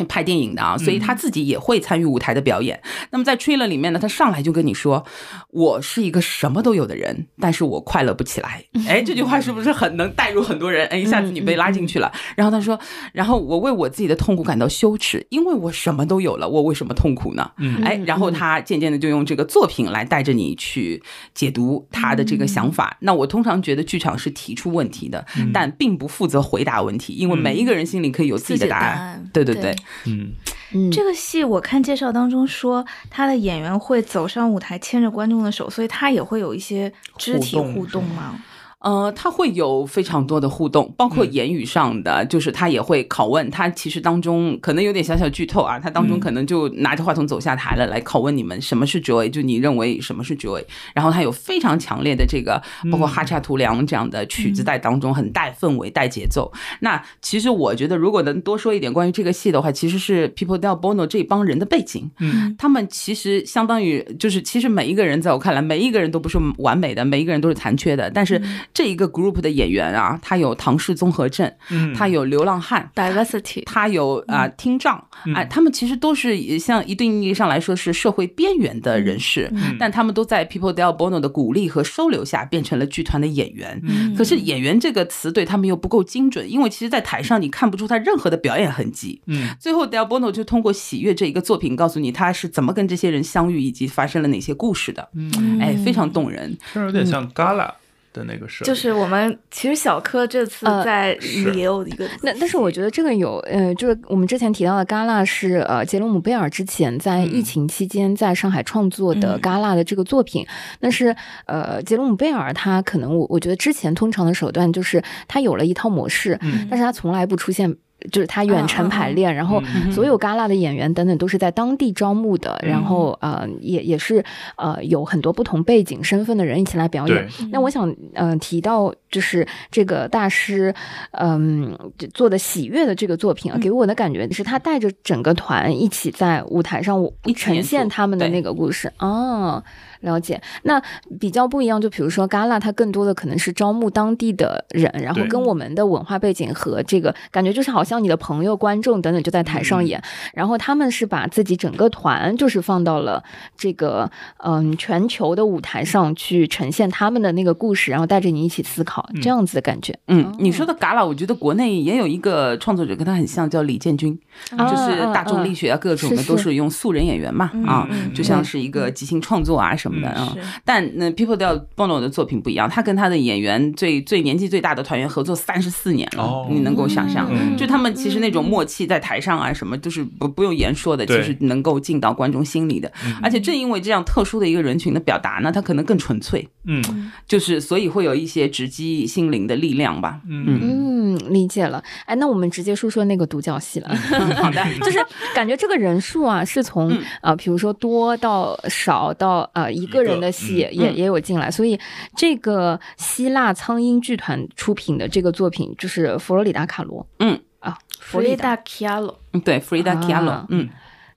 [0.08, 2.80] 拍电影的啊，所以他自己也会参与舞台的表演。
[3.10, 5.04] 那么在 trailer 里面呢，他上来就跟你说
[5.50, 8.62] ：“我是一个什么都有的人，但是我快乐不起来。
[8.88, 10.86] ”哎，这句话是不是很能带入很多人？
[10.88, 12.12] 哎，一下子你被拉进去了。
[12.36, 12.78] 然后他说
[13.12, 17.50] ：“然后我为我自己的痛苦感到羞耻，因为我什么都有了，我为什么痛苦呢？”
[17.84, 21.02] 哎，然后他渐渐的就用这个作品来带着你去
[21.34, 22.96] 解读他的这个想法。
[23.00, 29.28] 那我通常觉得剧场是提出问题的，但并不负责回答问题，因为每一个人心里可以有自己的答案。
[29.32, 29.74] 对对对。
[30.06, 38.38] 嗯，这个戏我看介绍当中说，他的演员会走上舞台牵着观众的手，所以他也会有一些肢体互动吗？
[38.80, 43.50] 呃，他会有非常多的互动，包括言语上的，就是他也会拷问。
[43.50, 50.62] 他其实当中可能有点小小剧透啊，他当中可能就拿着话筒走下台了，来拷问你们什么是 joy，就你认为什么是 joy。
[50.94, 52.62] 然后他有非常强烈的这个，
[52.92, 56.52] 包括哈恰图良这样的曲子在当中，很带氛围、带节奏。
[56.78, 62.08] 那其实我觉得，如果能多说一点关于这个戏的话，其实是 People Del Bono 这帮人的背景。
[62.20, 68.40] 嗯，他们其实相当于就是，其实每一个人在我看来，每一个人都不是完美的，每一个人都是残缺的，但是。
[68.72, 75.02] 这一个 group 的演员啊，他有唐氏综合症，嗯，他有流浪汉 diversity，他有啊听障，
[75.34, 83.82] 哎，他们其实都是像一定意义上来说是社会边缘的人士，但他们都在 People Del Bono 的鼓励和收留下变成了剧团的演员。
[84.16, 89.20] 可是演员这个词对他们又不够精准，因为其实，在台上你看不出他任何的表演痕迹。
[89.26, 95.08] 嗯，最后 Del Bono 就通过《喜悦》这一个作品告诉你他是怎么跟这些人相遇以及发生了哪些故事的。
[95.14, 97.72] 嗯，哎，非常动人，这有点像 Gala。
[98.12, 101.16] 的那个是，就是我们其实小柯这次在
[101.54, 110.46] 也有一个，那但是我觉得这个有，呃，就是我们之前提到的戛纳是呃杰罗姆贝尔之前在疫情期间在上海创作的戛纳的这个作品，
[110.80, 111.14] 但是
[111.46, 116.38] 呃杰罗姆贝尔他可能我我觉得之前通常的手段就是他有了一套模式，
[116.70, 117.76] 但是他从来不出现。
[118.10, 124.24] 就是他远程排练，然后所有戛纳的演员等等都是在当地招募的，然后呃也也是
[124.56, 127.28] 呃有很多不同背景身份的人一起来表演。
[127.50, 130.72] 那我想嗯提到就是这个大师
[131.12, 131.76] 嗯
[132.14, 137.04] 做的喜悦的这个作品啊，给我的感觉是他带着整个团一起在舞台上
[137.36, 138.92] 呈现他们的那个故事。
[138.98, 139.62] 啊。
[140.00, 140.80] 了解，那
[141.18, 150.00] 比较不一样，就比如说 gala，，它更多的可能是招募当地的人，然后跟我们的文化背景和这个感觉，就是好像你的朋友、观众等等就在台上演，
[150.34, 153.22] 然后他们是把自己整个团就是放到了
[153.56, 154.08] 这个
[154.44, 159.98] 嗯全球的舞台上去呈现他们的那个故事，然后带着你一起思考这样子的感觉。
[160.06, 164.16] 嗯，你说的 gala，，我觉得国内也有一个创作者跟他很像，叫李建军，
[164.50, 169.87] 就是大众力学啊，各种的都是用素人演员嘛，啊，就像是一个即兴创作啊什。
[169.88, 170.36] 什么的啊？
[170.64, 177.26] 但那 People Del Bono 的作品不一样，他跟他的演员最最年纪最大的团员合作三十四年了，你能够想象？
[177.56, 182.92] 就他他们其实那种默契在台上啊，什么就是不不用言说的，其对实能够进到观众心里的。
[183.22, 186.82] 而且正因为这样特殊的一个人群的表达呢，他可能更纯粹，嗯
[187.28, 190.20] 就是所以会有一些直击心灵的力量吧。
[190.28, 191.80] 嗯嗯，理解了。
[192.06, 193.88] 哎，那我们直接说说那个独角戏了。
[194.42, 194.98] 好的，就是
[195.36, 201.78] 感觉这个人数啊，是从嗯呃，比如说多到少到呃一个人的戏也嗯也有进来，所以
[202.16, 207.06] 这个希腊苍鹰剧团出品的这个作品就是佛罗里达卡罗。
[207.18, 210.68] 嗯啊，佛罗里达 Kialo，嗯对，Frida 啊 Kahlo，嗯。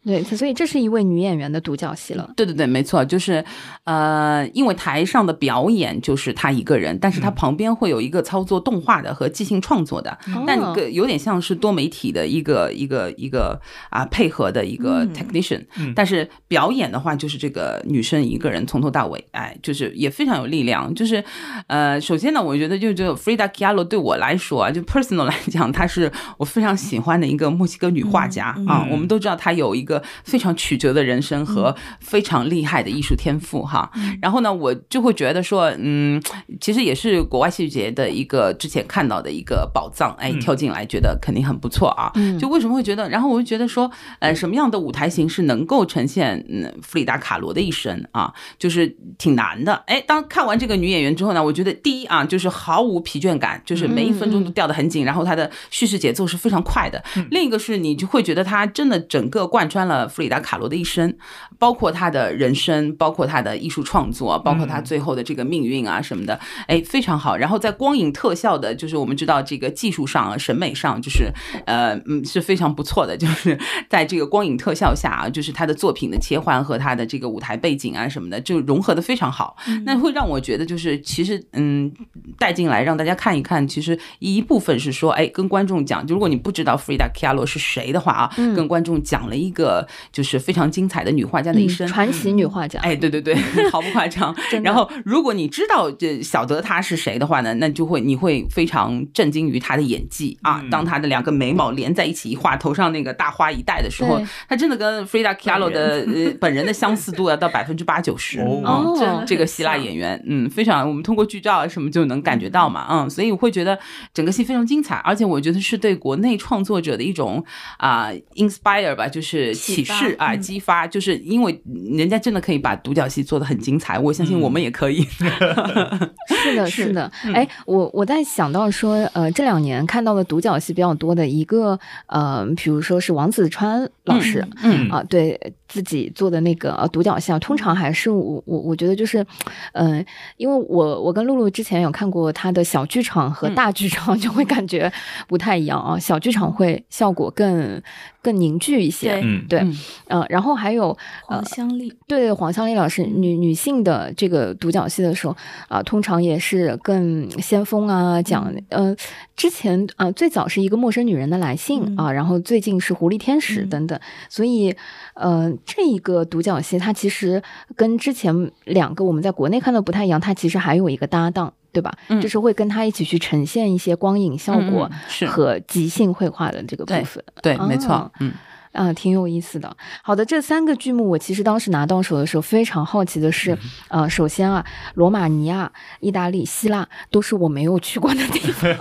[0.03, 2.27] 对，所以这是一位女演员的独角戏了。
[2.35, 3.43] 对对对，没错，就是，
[3.83, 13.59] 呃，因为台上的表演就是她一个人，但是她旁边会有一个操作动画的和即兴创作的，但哦个有点像是多媒体的一个一个一个
[13.91, 20.91] 啊配合的一个嗯 technician，、嗯但是表演的话就是这个女生一个人从头到尾，哎，就是也非常有力量。
[20.95, 21.23] 就是，
[21.67, 28.85] 呃，首先呢，我觉得就就 Frida Kahlo 对我来说啊，就 personal 来讲，她是我非常喜欢的一个墨西哥女画家、嗯啊。
[28.85, 29.90] 嗯我们都知道她有一个
[30.23, 33.91] 非常曲折的人生和非常厉害的艺术天赋哈。
[34.21, 36.21] 然后呢，我就会觉得说，嗯，
[36.59, 42.11] 其实也是国外戏剧节的一个之前看到的一个宝藏，哎，嗯跳进来觉得肯定很不错啊。
[42.15, 43.09] 嗯就为什么会觉得？
[43.09, 49.73] 然后我就觉得说，呃，什么样的舞台形式能够呈现嗯弗里达卡罗的一生啊，就是挺难的。
[49.87, 57.03] 哎，当看完这个女演员之后呢，我觉得第一啊，就是毫无疲倦感，就是每一分钟都掉得很紧，然后她的叙事节奏是非常快的。
[57.29, 61.15] 另一个是你就会觉得她真的整个贯穿了弗里达卡罗的一生，
[61.57, 67.35] 包括他的人生，包括他的艺术创作，包括他最后的这个命运啊什么的，哎，非常好。
[67.37, 71.31] 然后在光影特效的，就是我们知道这个技术上、审美上，就是
[71.65, 73.57] 呃嗯是非常不错的， 就是
[73.89, 79.55] 在这个光影特效下啊，就是他的作品的切换和他的这个舞台背景啊什么的，就融合的非常好。
[79.85, 81.91] 那会让我觉得就是其实嗯
[82.37, 89.70] 带进来让大家看一看，其实一部分是说，哎，跟观众讲，就如果你不知道 Frida Kahlo 是谁的话啊，跟观众讲了一个
[90.11, 91.87] 就是非常精彩的女画家的一嗯生。
[91.87, 92.79] 传奇女画家。
[92.81, 93.35] 哎，对对对，
[93.71, 100.59] 毫不夸张然后，如果你知道这晓得她是谁的话呢，那就会你会非常震惊于她的演技啊。
[100.63, 108.39] 嗯当她的两个眉毛连在一起一画，头上那个大花一戴的时候对，她真的跟 Frida Kahlo 的呃本人的相似度要到百分之八九十。
[108.41, 113.77] 哦哦这这个希腊演员，嗯，非常，我们通过剧照啊什么就能感觉到嘛，嗯，所以我会觉得
[114.13, 117.43] 整个戏非常精彩，而且我觉得是对国内创作者的一种
[117.77, 121.61] 啊、inspire 吧，就是启示啊、嗯激发，就是因为
[121.97, 125.07] 人家真的可以把独角戏做得很精彩，我相信我们也可以。
[126.27, 127.11] 是的，是是的。
[127.33, 134.45] 哎，我我在想到说，呃，这两年看到的独角戏比较多的一个，呃，比如说是王子川老师。
[134.63, 135.39] 嗯啊，对
[135.71, 139.25] 自己做的那个呃独角戏啊，通常还是我我我觉得就是，
[139.71, 140.05] 嗯、
[140.35, 143.55] 因为我我跟露露之前有看过他的小剧场和嗯。
[143.55, 144.91] 大剧场， 就会感觉
[145.29, 145.97] 不太一样啊。
[145.97, 147.81] 小剧场会效果更
[148.21, 149.77] 更凝聚一些，对嗯对，嗯。
[150.07, 155.35] 呃，然后还有黄香丽，对黄香丽老师女女性的这个独角戏的时候
[155.69, 158.93] 啊、通常也是更先锋啊，讲呃
[159.37, 161.97] 之前啊、最早是一个陌生女人的来信嗯。
[161.97, 163.69] 啊，然后最近是狐狸天使嗯。
[163.69, 164.75] 等等，所以
[165.13, 167.41] 呃这一个独角戏它其实
[167.75, 171.53] 跟之前两个我们在国内看的不太一样，它其实还有一个搭档。
[171.73, 171.89] 对吧？
[172.09, 174.91] 嗯就是会跟他一起去呈现一些光影效果
[175.25, 177.23] 和即兴绘画的这个部对分。
[177.41, 178.33] 对，没错哦，嗯
[178.71, 179.75] 啊，挺有意思的。
[180.03, 183.57] 好的，这三个剧目我其实当时拿到手的时候，非常好奇的是，
[183.89, 188.71] 呃，首先啊，罗马尼亚、意大利、希腊都是我没有去过的地方，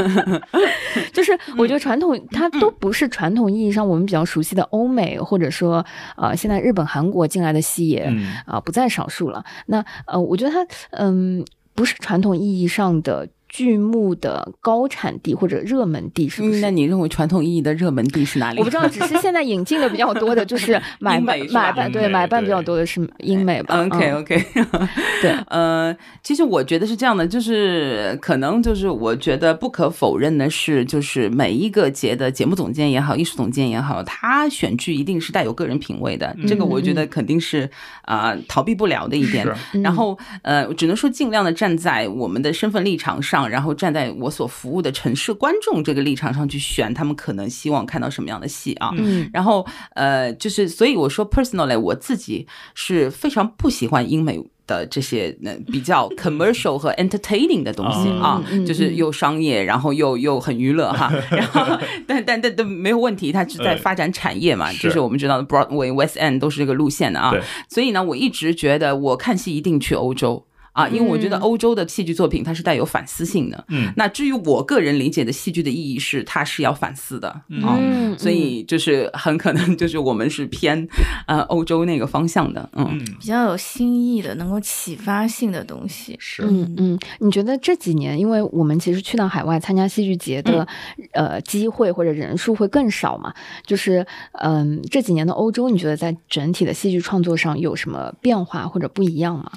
[1.12, 5.84] 就是 我觉得传统它都不是传统意义上我们比较熟悉的欧美，或者说
[6.16, 9.44] 呃，现在日本、韩国进来的戏也嗯啊、不在少数了。
[9.66, 11.44] 那呃，我觉得它嗯
[11.74, 16.58] 不是传统意义上的剧目的高产地或者热门地，是不是？
[16.58, 18.58] 嗯那你认为传统意义的热门地是哪里？
[18.58, 24.46] 我不知道，只是现在引进的比较多的就是 买美是买办对买办比较多的是英美吧 OK 嗯 OK，
[25.20, 37.68] 对，呃，其实我觉得是这样的，就是可能就是我觉得不可否认的是，就是每一个节的节目总监也好，艺术总监也好，他选剧一定是带有个人品味的，这个我觉得肯定是
[38.02, 39.46] 啊、逃避不了的一点。
[39.82, 48.90] 然后呃，只能说尽量的站在我们的身份立场上，然后站在我所服务的城市观众这个立场上去选他们可能希望看到什么样的戏啊。
[48.96, 54.40] 嗯然后呃，就是所以我说 personally 我自己是非常不喜欢英美。
[54.66, 61.76] 的这些呃比较 commercial 和 entertaining 的东西嗯啊，嗯就是又商业，然后又又很娱乐哈， 然后
[62.06, 67.32] 但但但都没有问题，它是在嗯发展产业嘛，就是我们知道的 Broadway、West End 都是这个路线的啊，
[67.68, 70.46] 所以呢，我一直觉得我看戏一定去欧洲。
[70.72, 73.64] 啊，因为我觉得欧洲的戏剧作品它是带有反思性的。
[73.68, 77.28] 嗯，那至于我个人理解的戏剧的意义是，它是要反思的
[77.62, 80.86] 啊，嗯所以就是很可能就是我们是偏
[81.26, 82.86] 呃欧洲那个方向的，嗯。
[82.90, 86.16] 嗯，比较有新意的、能够启发性的东西。
[86.18, 90.66] 是，嗯嗯，你觉得这几年，因为我们其实去到海外参加戏剧节的、
[91.12, 93.32] 呃机会或者人数会更少嘛，
[93.64, 99.50] 就是嗯、这几年的欧洲，你觉得在整体的戏剧创作上有什么变化或者不一样吗？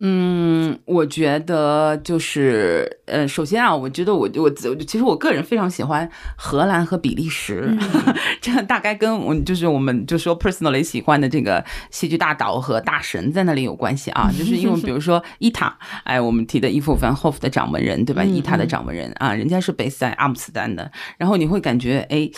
[0.00, 4.50] 嗯，我觉得就是呃，首先啊，我觉得我我我
[4.84, 6.06] 其实我个人非常喜欢
[6.36, 7.74] 荷兰和比利时，
[8.42, 18.22] 这个大概跟我就是我们就说 personally 喜欢的这个戏剧大导和大神在那里有关系啊，就是因为比如说伊塔，哎，我们提的伊夫凡霍夫的掌门人对吧？
[18.22, 22.28] 嗯伊塔的掌门人啊，人家是 base 在阿姆斯特丹的，然后你会感觉哎，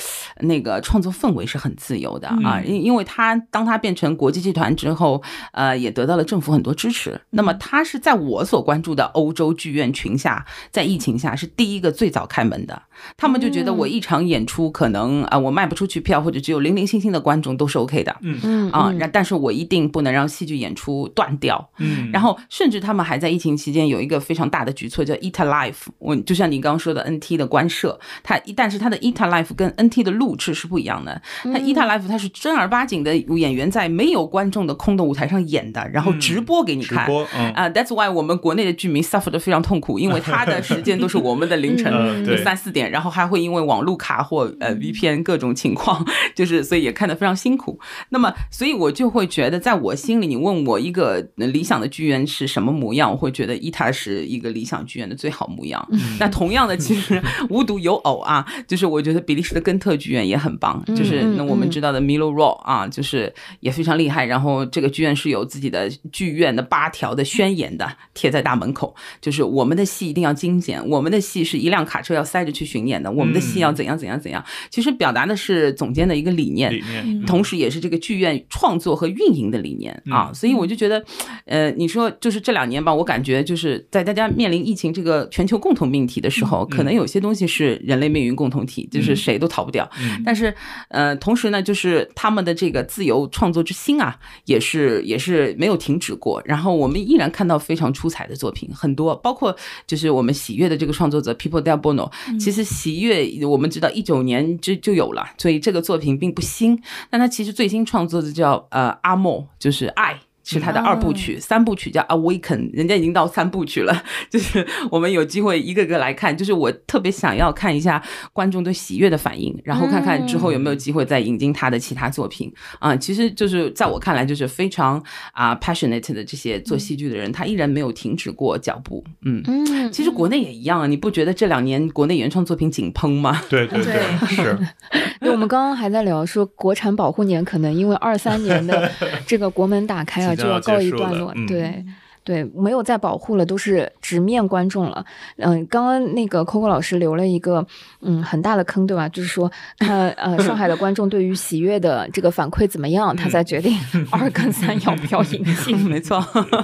[0.42, 5.20] 那个创作氛围是很自由的啊，因因为他当他变成国际剧团之后，
[5.52, 7.20] 呃，也得到了政府很多支持。
[7.30, 12.82] 那么他是在我所关注的欧洲剧院群下，在疫情下是第一个最早开门的。
[13.16, 18.14] 他们就觉得我一场演出可能啊、呃我卖不出去票，或者只有零零星星的观众都是 OK 的。
[18.22, 21.70] 嗯嗯啊，然但是我一定不能让戏剧演出断掉。
[21.78, 31.22] 嗯，然后甚至他们还在疫情期间有一个非常大的举措叫 ETA Life，我就像你刚刚说的 NT 的官设，它但是它的 ETA Life 跟 NT 的录制是不一样的。
[31.44, 37.07] 它 ETA Life 它是正儿八经的演员在没有观众的空的舞台上演的，然后直播给你看。
[37.07, 47.78] 直播，嗯，啊、t h a t s why 我们国内的剧迷 suffer 的非常痛苦，因为 他的时间都是我们的凌晨就三四点，然后还会因为网络卡或呃 VPN 各种情况， 就是所以也看得非常辛苦。
[48.11, 55.86] 那么，所以我就会觉得，在我心里，你问我一个呃理想的剧院是什么模样，我会觉得伊塔是一个理想剧院的最好模样。
[56.18, 57.20] 那同样的，其实
[57.51, 64.24] 无独有偶啊，就是我觉得比利时的根特剧院也很棒，就是嗯那我们嗯知道的 Milo Raw 啊，就是也非常厉害。
[64.24, 74.45] 然后这个剧院是有自己的剧院的八条的宣言的，贴在大门口，就是我们的戏一定要精简，我们的戏是一辆卡车要塞着去巡演的，我们的戏要怎样怎样怎样。
[74.70, 81.05] 其实表达的是总监的一个理念，理念，同时也是这个剧院创作和运营的理念啊，所以我就觉得，
[81.45, 89.89] 呃，你说就是这两年吧，我感觉就是在大家面临疫情这个全球共同命题的时候，可能有些东西是人类命运共同体，就是谁都逃不掉。
[90.01, 90.55] 嗯但是，
[90.89, 96.43] 呃，同时呢，就是他们的这个自由创作之心啊，也是也是没有停止过。
[96.45, 99.54] 然后我们依然看到非常出彩的作品，很多，包括
[99.86, 106.80] 就是我们喜悦的这个创作者 People Del Bono，其实喜悦我们知道一九年就就有了，所以这个作品并不新。
[107.10, 110.18] 但他其实最新创作的叫呃阿莫，就是爱。
[110.51, 116.36] 是他的二部曲，三部曲叫 Awaken，人家已经到三部曲了， 就是我们有机会一个个来看。
[116.36, 129.05] 就是我特别想要看一下观众对喜悦的反应，然后看看之后有没有机会再引进他的其他作品啊、其实就是在我看来，就是非常啊、passionate 的这些做戏剧的人，他依然没有停止过脚步。
[129.24, 133.42] 嗯，嗯，其实国内也一样啊，你不觉得这两年国内原创作品井喷吗？
[133.49, 133.94] 对对对
[134.28, 134.59] 是，
[135.20, 138.90] 对，我们刚刚还在聊说，国产保护年可能因为二三年的
[139.26, 141.32] 这个国门打开啊，就要告一段落。
[141.34, 141.84] 嗯对
[142.24, 145.03] 对，没有再保护了，都是直面观众了。
[145.39, 147.66] 嗯，刚刚那个 Coco 老师留了一个
[148.03, 149.09] 嗯很大的坑，对吧？
[149.09, 153.74] 就是说，看 呃上海的观众对于喜悦的这个反馈怎么样，他才决定
[154.11, 155.78] 二跟三要不要引进。
[155.89, 156.22] 没错，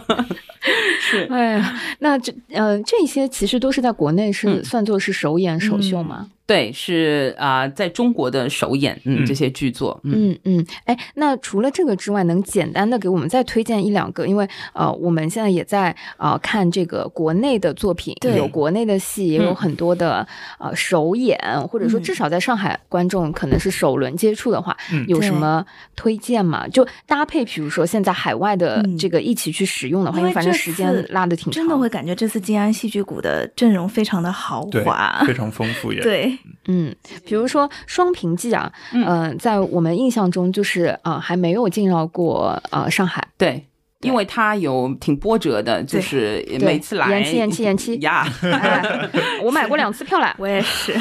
[1.00, 1.26] 是。
[1.30, 6.28] 哎呀，那这呃这些其实都是在国内是嗯算作是首演首秀嘛？
[6.46, 14.26] 对，是啊、在中国的首演，嗯，嗯这些剧作，嗯，嗯嗯，哎，那除了这个之外，能简单的给我们再推荐一两个？
[14.26, 20.26] 因为呃，我们现在也在呃看这个国内的作品，对有国内的戏，也有嗯很多的、
[20.58, 21.38] 呃首演，
[21.68, 25.64] 或者说嗯至少在上海观众可能是首轮接触的话，嗯有什么
[25.96, 26.68] 推荐吗？
[26.68, 36.38] 就搭配，比如说现在海外的嗯这个一起去使用的话，因为反正时间拉的挺长，真的会感觉这次静安戏剧谷的阵容非常的豪华，非常丰富也， 对，
[36.68, 36.94] 嗯，
[37.26, 43.26] 比如说《双屏记》啊，嗯呃，在我们印象中就是啊、呃还没有进到过呃上海。
[43.36, 43.66] 对。
[44.00, 49.08] 因为它有挺波折的，就是每次来延期延期延期呀，哎，
[49.42, 50.34] 我买过两次票了。
[50.36, 50.92] 我也是，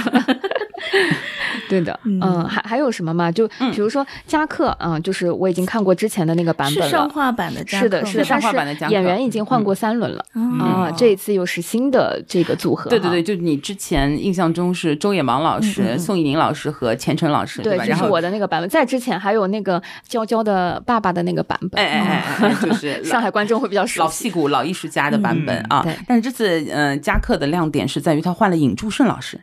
[1.70, 3.32] 对的，嗯嗯，还还有什么吗？
[3.32, 6.89] 就比如说加克，嗯，就是我已经看过之前的那个版本了。
[6.89, 12.89] 上画版的加是的，是的，上画版的加演员已经换过三轮了嗯啊，这一次又是新的这个组合。
[12.89, 17.86] 对对对，，就是你之前印象中是周野芒老师、宋以宁老师和钱晨老师，对，吧？
[17.86, 18.70] 然后这是我的那个版本。
[18.70, 24.09] 在之前还有那个娇娇的爸爸的那个版本，哎哎哎就是 上海观众会比较熟老。
[24.09, 25.95] 戏骨、老艺术家的版本啊对。
[26.07, 29.39] 但是这次，嗯，加克的亮点是在于他换了尹祝顺老师。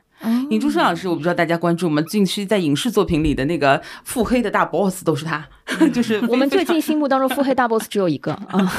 [0.50, 2.04] 尹祝生老师，我不知道大家关注我们？
[2.06, 5.46] 近期在影视作品里的那个腹黑的大 boss 都是他，
[5.92, 8.70] 就是我们最近心目当中腹黑大 boss 只有一个啊，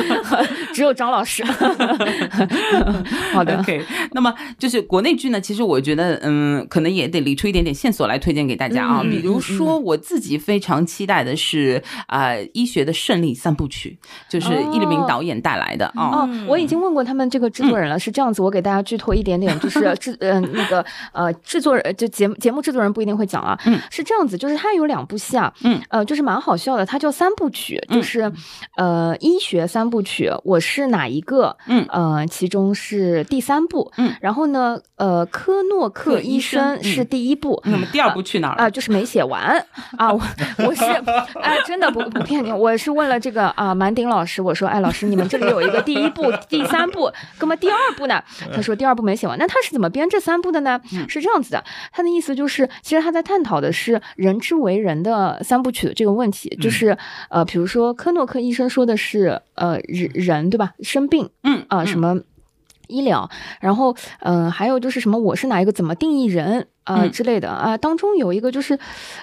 [0.72, 1.44] 只有张老师。
[3.32, 9.00] 好的，OK，那么就是国内剧呢，其实我觉得，嗯，可能也得理出一点点线索来推荐给大家啊。
[9.04, 13.98] 嗯比如说，我自己非常期待的是啊、呃医学的胜利三部曲》，
[14.32, 16.22] 就是易立明导演带来的啊。
[16.22, 20.77] 哦，我已经问过他们这个制作人了，是这样子，我给大家剧透一点点，就是制嗯那个
[21.12, 28.30] 呃制作人就节目节目制作人不一定会讲啊，嗯是这样子，就是他有两部戏啊，嗯呃就是蛮好笑的，它叫三部曲，就是
[28.76, 31.56] 呃医学三部曲，我是哪一个？
[31.66, 38.64] 嗯呃，其中是第三部，嗯，然后呢，呃科诺克克医医生生是嗯第一部，那么第二部去哪儿了？
[38.64, 39.64] 啊，就是没写完
[39.96, 40.12] 啊！
[40.12, 40.20] 我
[40.58, 40.84] 我是
[41.40, 47.10] 哎，真的不不骗你，我是问了这个啊满鼎老师，我说哎老师，你们这里有一个第一部、第三部，
[47.40, 48.22] 那么第二部呢？
[48.52, 50.67] 他说第二部没写完，那他是怎么编这三部的呢？
[51.08, 56.98] 是这样子的，他的意思就是，其实他在探讨的是人之为人的三部曲的这个问题，就是
[57.30, 60.74] 呃，比如说科诺克医生说的是呃人人对吧？
[60.80, 62.20] 生病嗯啊、什么。
[62.90, 63.28] 医疗，
[63.60, 68.78] 然后，嗯、还有就是什么，我是哪一个，怎么定义人啊、嗯之类的啊、当中有一个就是，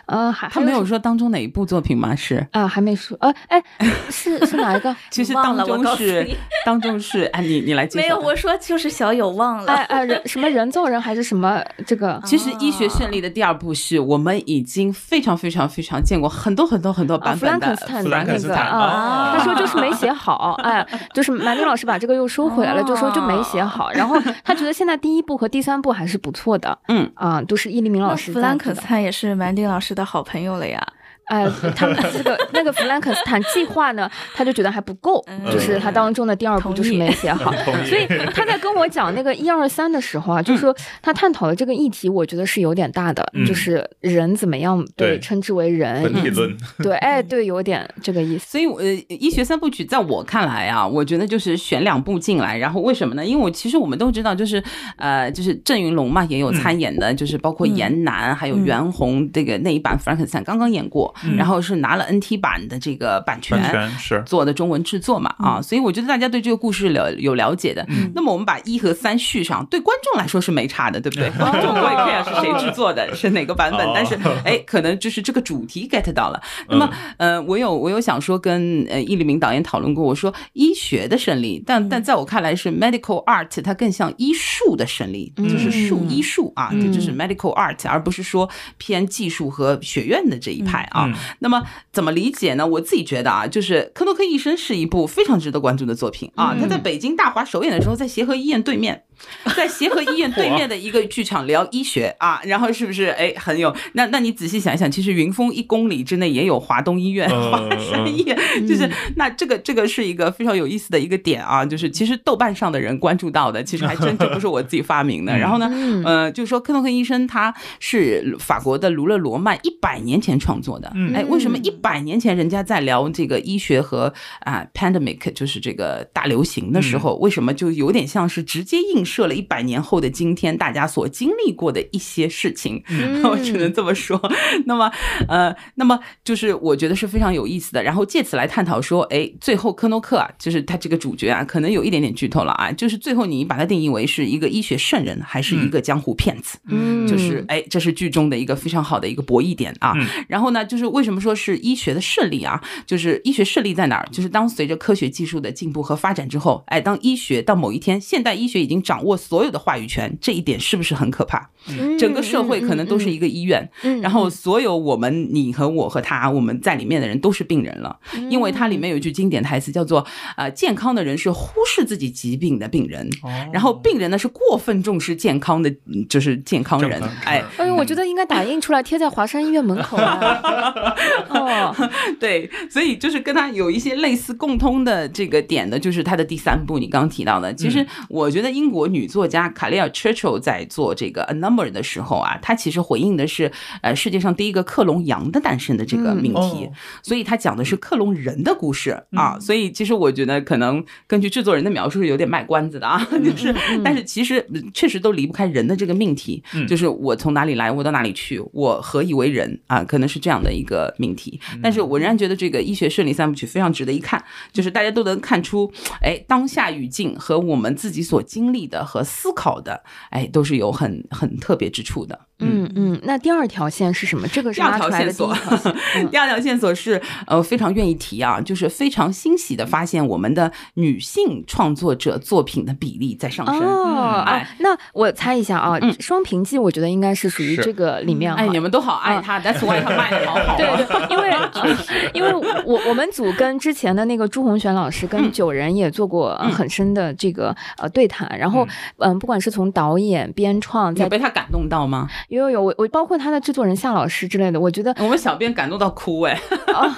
[0.06, 2.16] 呃，还他没有说当中哪一部作品吗？
[2.16, 3.62] 是，啊、还没说，呃，哎，
[4.10, 4.96] 是是哪一个？
[5.10, 6.30] 其实当中是
[6.64, 8.04] 当中是，哎，你你来介绍。
[8.04, 9.74] 没有，我说就是小友忘了。
[9.74, 12.22] 哎哎，人什么人造人还是什么这个？
[12.26, 23.92] 其实《医学胜利》的第二部是我们已经非常非常非常见过很多很多很多啊，版本的弗兰肯斯坦弗的那个兰肯斯坦啊，哦他说就是没写好，哎，就是满丁老师把这个又收回来了，就说就没写好。
[23.92, 30.86] 然后他觉得现在第一部和第三部还是不错的，嗯啊，都是易立明老师弗兰肯在做的斯坦也是满丁老师的好朋友了呀。
[31.26, 37.52] 哎，他们 这个那个弗兰肯斯坦计划呢，他就觉得还不够，嗯就是他当中的第二部就是没写好，
[37.86, 43.46] 所以他在跟我讲那个一二三的时候啊，就是说他探讨的这个议题，我觉得是有点大的，嗯。
[43.46, 45.20] 就是人怎么样被对。
[45.20, 48.46] 称之为人，本体论，对，哎，对，有点这个意思。
[48.48, 53.26] 所以，呃，医学三部曲在我看来啊，我觉得就是选两部进来，然后为什么呢？
[53.26, 54.62] 因为我其实我们都知道，就是
[54.98, 63.56] 呃，就是郑云龙嘛，也有参演的，就是包括严楠、还有袁弘这个那一版《弗兰肯斯坦》刚刚演过，然后是拿了 NT 版的这个版权。
[63.98, 67.86] 是做的中文制作嘛啊，所以我觉得大家对这个故事了有了解的。
[68.14, 71.30] 那么我们把一和三续上，对观众来说是没差的，对不对？
[71.38, 76.42] 观众不会 care 是谁制作的，是哪个版本哦，但是 哎，可能就是这个主题 get 到了。
[76.70, 91.05] 那么呃，我有我有想说跟呃易立明导演讨论过，我说医学的胜利，但但在我看来是 medical art，它更像医术的胜利，就是术医术啊，这就是 medical art，而不是说偏技术和学院的这一派啊。
[91.40, 92.66] 那么怎么理解呢？
[92.66, 96.56] 我自己觉得啊，就是《科诺克医生》是一部非常值得关注的作品啊。
[96.60, 99.04] 他在北京大华首演的时候，在协和医院对面，
[99.56, 103.76] 在协和医院对面的一个剧场聊医学啊， 然后是不是哎很有？
[103.94, 108.38] 那那你仔细想一想，其实云峰一公里之内也有华东医院、嗯华山医院，
[108.68, 115.36] 就是那这个这个是一个非常有意思的一个点啊，就是其实豆瓣上的人关注到的，其实还真这不是我自己发明的。
[115.38, 115.70] 然后呢，
[116.06, 132.82] 呃，就是说克诺克医生他是法国的卢勒罗曼一百年前创作的，哎，为什么一百年前人家在聊这个医学和啊 pandemic 就是这个大流行的时候，为什么就有点像是直接映射了一百年后的今天大家所经历过的一些事情？
[133.24, 134.20] 我只能这么说。
[134.66, 134.92] 那么，
[135.28, 137.84] 呃，那么就是我觉得是非常有意思的。
[137.84, 146.58] 然后借此来探讨说，哎，最后科诺克啊，就是他这个主角啊，可能有一点点剧透了啊，就是最后你把他定义为是一个医学圣人，还是一个江湖骗子？
[146.68, 149.94] 嗯，就是哎，这是剧中的一个非常好的一个博弈点啊。
[150.28, 152.62] 然后呢，就是为什么说是医学的胜利啊？
[152.88, 154.08] 就是医学胜利在哪儿？
[154.12, 161.50] 就是当随着科学技术的进步和发展之后，哎，当医学到某一天，现代医学已经掌握所有的话语权，这一点是不是很可怕？
[161.98, 167.98] 整个社会可能都是一个医院，嗯，然后所有我们你和我和他我们在里面的人都是病人了，
[168.30, 170.06] 因为它里面有一句经典台词叫做
[170.38, 173.10] 呃，健康的人是忽视自己疾病的病人，
[173.52, 180.94] 然后病人呢是过分重视健康的，嗯就是健康人，哎，哎呦，我觉得应该打印出来贴在华山医院门口啊。
[181.30, 181.76] 哦，
[182.20, 187.52] 对，所以就是跟他有一些类似共通的这个点的，就是他的第三部你刚刚提到的。
[187.56, 196.72] 其实我觉得英国女作家卡利尔·切 l 在做这个《A Number》的时候啊，她其实回应的是呃世界上第一个克隆羊的诞生的这个命题，哦。
[197.04, 199.38] 所以她讲的是克隆人的故事啊。
[199.40, 211.40] 所以其实我觉得可能根据制作人的描述是有点卖关子的啊， 就是但是其实嗯确实都离不开人的这个命题，就是我从哪里来，我到哪里去，我何以为人啊，可能是这样的一个命题。
[211.62, 215.72] 但是我仍然觉得这个医学胜利三部曲非常值得一看，就是大家都能看出，
[216.02, 222.20] 哎，当下语境和我们自己所经历的的和思考的，哎，都是有很很特别之处的。
[222.40, 224.28] 嗯嗯，那第二条线是什么？
[224.28, 225.34] 这个是第二条线索
[226.12, 233.62] 第二条线索是，呃，非常愿意提啊，就是非常欣喜的发现我们的女性创作者作品的比例在上升。
[233.62, 238.34] 哦，哎啊，那我猜一下啊，嗯双屏记》我觉得应该是属于这个里面。
[238.34, 240.56] 哎，你们都好爱他，但是外他卖的好 好、啊。
[240.58, 241.34] 对对，因为
[242.16, 242.34] 因为
[242.66, 248.65] 我我们组跟之前的那个朱红璇老师跟嗯九人也做过呃很深的这个呃对谈，然后
[248.98, 252.08] 嗯，不管是从导演、编创，你有在被他感动到吗？
[252.30, 256.34] 有有有我我包括他的制作人夏老师之类的，我觉得我们小编感动到哭哎、
[256.74, 256.96] 啊，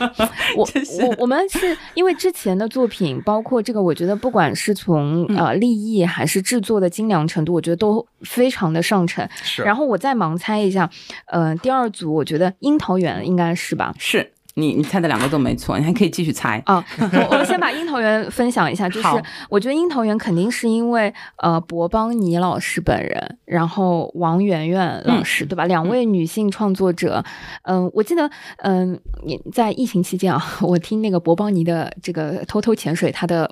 [0.55, 0.68] 我
[1.01, 9.28] 我我们是因为之前的作品，包括这个，我觉得不管是从嗯呃立意还是制作的精良程度，我觉得都非常的上乘。
[9.43, 10.89] 是然后我再盲猜一下，
[11.28, 13.93] 呃，第二组我觉得樱桃园应该是吧？
[13.97, 16.61] 是你你猜的两个都没错，你还可以继续猜。
[16.65, 19.07] 啊，我我们先把樱桃园分享一下，就是
[19.49, 25.65] 我觉得樱桃园肯定是因为呃博邦尼老师本人，然后王媛媛老师、对吧？
[25.65, 27.23] 两位女性创作者，
[27.63, 33.49] 嗯、我记得嗯、你在疫情期间啊， 我听那个博邦尼的这个偷偷潜水，他的。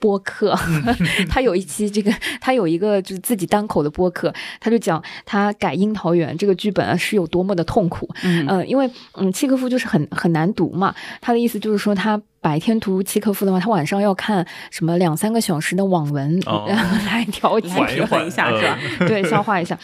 [0.00, 0.58] 播客，
[1.30, 8.46] 他有一期这个，他有一个就是自己单口的播客，他就讲他改《樱桃园》这个剧本啊是有多么的痛苦，嗯。
[8.48, 16.66] 嗯，因为嗯契诃夫就是很很难读嘛，他的意思就是说他白天读契诃夫的话，他晚上要看什么两三个小时的网文、哦。
[17.06, 18.78] 来调节，平衡一下是吧？
[19.06, 19.78] 对，消化一下。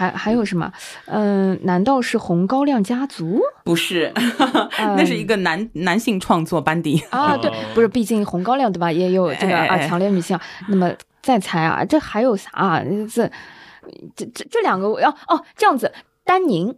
[0.00, 0.72] 还还有什么？
[1.06, 3.38] 嗯、难道是红高粱家族？
[3.64, 4.10] 不是，
[4.96, 7.02] 那是一个男男性创作班底。
[7.10, 10.38] 啊，对哦，不是，毕竟红高粱对吧，也有这个啊哎哎哎强烈女性。
[10.68, 10.90] 那么
[11.20, 12.82] 再猜啊，这还有啥啊？
[13.12, 13.30] 这
[14.16, 15.92] 这这这两个我要哦，这样子，
[16.24, 16.74] 丹宁。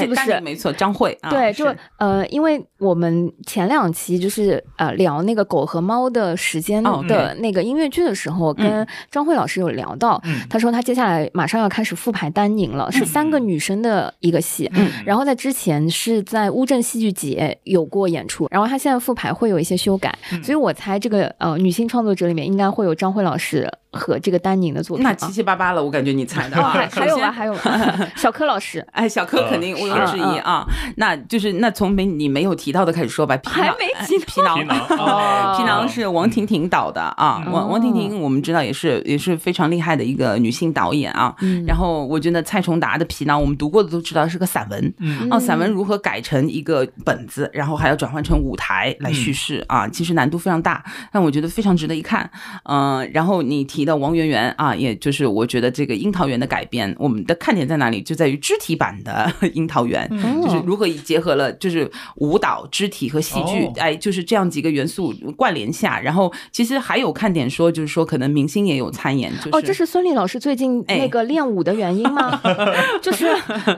[0.00, 0.40] 是不是哎？
[0.40, 1.16] 没错，张慧。
[1.22, 25.10] 啊、对，就呃，因为我们前两期就是呃聊那个狗和猫的时间哦的那个音乐剧的时候，跟张慧老师有聊到，嗯他说他接下来马上要开始复排丹宁了，是三个女生的一个戏，嗯然后在之前是在乌镇戏剧节有过演出，然后他现在复排会有一些修改，嗯所以我猜这个呃女性创作者里面应该会有张慧老师和这个丹宁的作品啊。
[25.10, 26.70] 那七七八八了，我感觉你猜的哦，啊。
[26.72, 28.86] 还还有吧，还有吧， 小柯老师。
[28.92, 30.66] 哎，小柯肯定毋庸置疑啊。
[30.96, 33.36] 那就是那从没你没有提到的开始说吧。
[33.36, 37.42] 皮还囊没提到皮囊皮囊 哦皮囊是王婷婷导的啊。
[37.50, 41.34] 王王婷婷我们知道也是也是非常厉害的一个女性导演啊。
[41.40, 44.94] 嗯然后我觉得蔡崇达的皮囊我们读过的都知道是个散文。
[44.98, 52.28] 嗯哦，散文如何改成一个本子，然后还要转换成舞台来叙事啊，其实难度非常大，但我觉得非常值得一看。
[52.64, 58.02] 嗯、然后你提到王媛媛啊，也就是我觉得这个樱桃园的改编，我们的看点在哪里？
[58.02, 60.08] 就在于肢体版的樱桃园，
[60.42, 63.72] 就是如何以结合了就是舞蹈、肢体和戏剧，哦。
[63.76, 70.98] 哎，就是这样几个元素关联下，然后其实还有看点说，就是说可能明星也有参演，就是哦，这是孙俪老师最近哎。
[71.02, 72.40] 那个练舞的原因吗？
[73.02, 73.26] 就是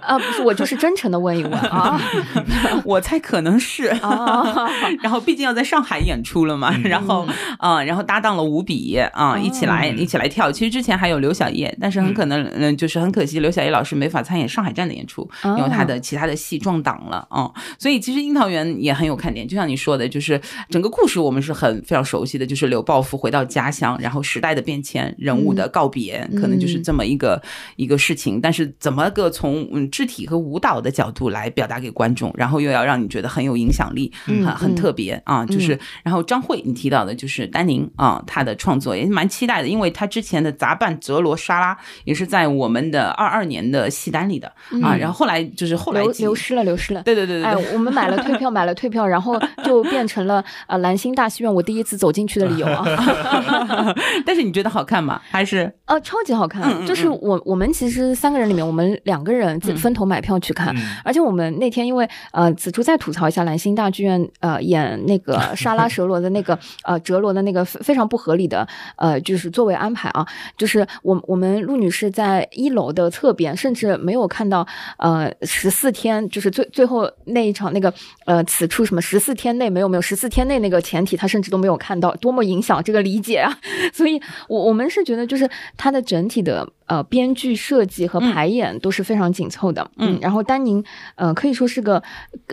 [0.02, 2.00] 啊，不是，我就是真诚的问一问啊。
[2.84, 3.86] 我猜可能是。
[3.86, 4.68] 啊，
[5.02, 7.26] 然后毕竟要在上海演出了嘛，然后
[7.58, 10.52] 啊、然后搭档了五比啊、一起来一起来跳。
[10.52, 27.42] 其实之前还有刘晓叶，但是很可能嗯、就是很可惜刘晓叶老师没法参演上海站的演出，因为他的其他的戏撞档了啊、所以其实樱桃园也很有看点，就像你说的，就是整个故事我们是很非常熟悉的，就是刘抱负回到家乡，然后时代的变迁，人物的告别，可能就是这么一个
[27.76, 28.40] 一个事情。
[28.40, 44.48] 但是怎么个从嗯肢体和舞蹈的角度来表达给观众，然后又要让你觉得很有影响力，嗯很很特别啊，就是嗯然后张慧你提到的就是丹宁啊，她的创作也蛮期待的，因为她之前的杂扮哲罗沙拉也是在我们的二二年的戏单里的
[44.82, 47.02] 啊，然后后来就是后来流流失了，流失了。
[47.02, 52.84] 对对对对哎，，我们买了退票， 买了退票，然后就变成了呃蓝星大戏院我第一次走进去的理由啊。
[54.24, 55.20] 但是你觉得好看吗？
[55.30, 68.66] 还是呃，超级好看，嗯嗯就是我我们其实三个人里面，我们两个人分头买票去看，嗯而且我们那天因为呃，子珠再吐槽一下蓝星大剧院呃演那个莎拉蛇罗的那个呃哲罗的那个非非常不合理的
[68.96, 74.66] 呃就是座位安排啊，就是我我们陆女士在一楼的侧边，甚至没有看到
[74.98, 77.92] 呃十四天，就是最最后那一场那个
[78.26, 83.58] 呃此处什么十四天内没有没有十四天内那个前提，他甚至都没有看到，多么影响这个理解啊！
[83.92, 90.04] 所以我我们是觉得就是它的整体的呃编剧设计和排演都是非常紧凑的，嗯。
[90.14, 90.84] 嗯，然后丹宁
[91.14, 92.02] 呃可以说是个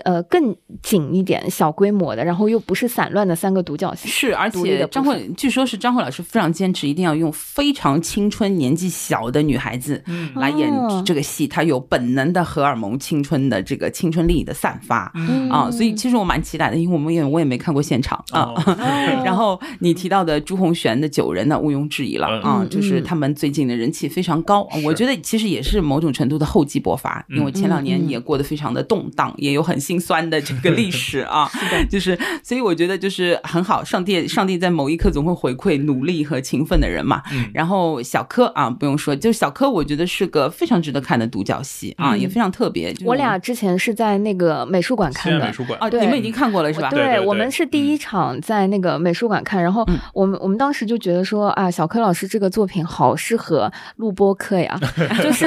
[0.03, 10.01] 呃更紧一点、小规模的，然后又不是散乱的三个独角戏，是，而且张慧据说是张慧老师非常坚持，一定要用非常青春、年纪小的女孩子
[10.35, 15.11] 来演哦这个戏，她有本能的荷尔蒙浓青春的这个青春力的散发。
[15.15, 15.49] 嗯。
[15.49, 18.53] 啊，所以其实我蛮期待的，因为我们也我也没看过现场啊。
[18.55, 18.77] 哦。
[19.23, 22.41] 然后你提到的朱红璇的九人呢，毋庸置疑了嗯。
[22.41, 22.69] 啊，嗯。
[22.69, 31.49] 就是他们最近的人气非常高，我觉得其实也是某种程度的厚积薄发，因为前两年也过得非常的动荡，也有很心酸的这个历史啊，
[31.89, 37.21] 就是所以我觉得就是很好，上帝上帝在某一刻总会回馈努力和勤奋的人嘛。
[37.31, 37.49] 嗯。
[37.53, 42.19] 然后小柯啊，不用说，就小柯，我觉得是个非常值得看的独角戏啊，嗯。
[42.19, 42.80] 也非常特别。
[42.93, 46.89] 就是我俩之前是在那个美术馆看的美术馆啊，对你们已经看过了是吧？
[46.89, 49.97] 对对对我们是第一场在那个美术馆看，然后嗯。
[50.13, 54.79] 我们我们当时就觉得说啊，小柯老师这个作品好适合录播课呀，
[55.23, 55.45] 就是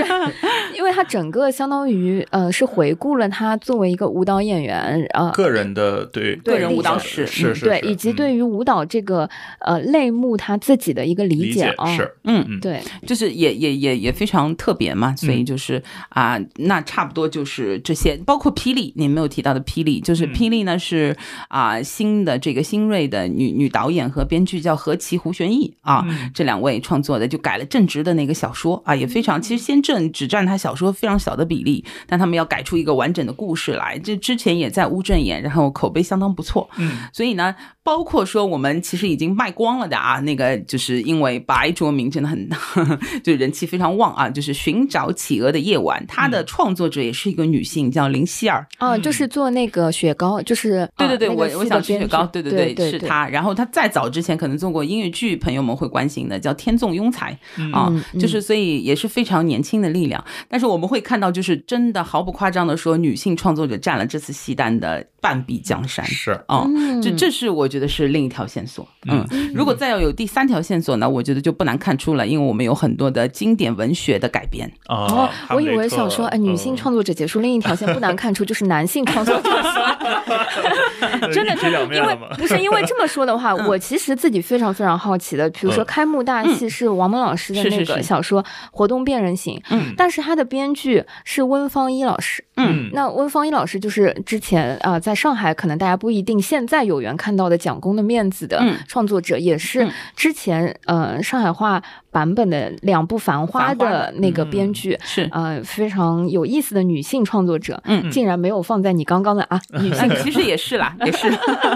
[0.75, 8.17] 因为他整个相当于呃是回顾了他作为一个舞蹈演员呃个人的对个人舞蹈史是是对，是以及嗯。
[8.17, 9.29] 对于舞蹈这个
[9.61, 12.61] 呃类目他自己的一个理理解啊，是嗯，嗯。
[12.61, 15.47] 对，就是也也也也非常特别嘛，所以嗯。
[15.47, 20.35] 就是啊、那差不多就是这些，包括霹雳，你没有提到的霹雳，就是嗯。
[20.35, 21.17] 霹雳呢是
[21.49, 36.91] 啊、新的这个新锐的女女导演和编剧叫何其胡玄义啊，嗯这两位创作的就改了正直的那个小说啊，也非常其实先正只占他小说非常小的比例，但他们要改出一个完整的故事来，这之前也在乌镇演，然后口碑相当不错，嗯。
[37.13, 42.49] 所以呢，包括说我们其实已经卖光了的啊，那个就是因为白卓明真的很，
[43.23, 48.67] 就人气非常旺啊，就是《寻找企鹅的夜晚》，他的创作者也是一个女性，叫林希儿。
[48.79, 53.27] 哦，就是做那个雪糕，就是对对对，啊我我想吃雪糕，对对对对，是她。
[53.29, 57.39] 然后她再早之前可能做过音乐剧，朋友们会关心的，叫《天纵庸才》
[57.75, 60.23] 啊就是所以也是非常年轻的力量。
[60.49, 66.05] 但是我们会看到，就是真的毫不夸张的说，女性创作者占了这次戏单的半壁江山。
[66.05, 68.87] 是哦，嗯这这是我觉得是另一条线索。
[69.07, 74.67] 嗯，如果再要有第三条线索呢，我觉得就不难看出了，因为我们有很多的经典文学的改编。
[74.87, 79.51] 啊哦，我以为想说，哎，女性嗯创作者结束，另一条线不难看出就是男性创作者。
[81.33, 81.55] 真的
[81.91, 82.19] 因为？
[82.39, 83.67] 不是因为这么说的话，嗯。
[83.69, 85.87] 我其实自己非常非常好奇的，比如说嗯。
[85.87, 88.43] 开幕大戏是王蒙老师的那个小说
[88.73, 89.95] 《活动变人形》，嗯。
[89.97, 92.43] 但是他的编剧是温方一老师。
[92.57, 92.91] 嗯。
[92.93, 98.77] 那温方一老师就是之前啊、呃在上海可能大家不一定现在有缘看到的《蒋公的面子》的嗯。
[98.89, 99.93] 创作者，也是嗯。
[100.17, 101.83] 之前呃上海话
[102.15, 104.97] 版本的两部《繁花》的的那个嗯编剧。
[105.03, 105.29] 是。
[105.33, 108.09] 呃，非常有意思的女性创作者，嗯。
[108.13, 109.99] 竟然没有放在你刚刚的啊， 女性。
[109.99, 111.29] 哎，其实也是啦， 也是，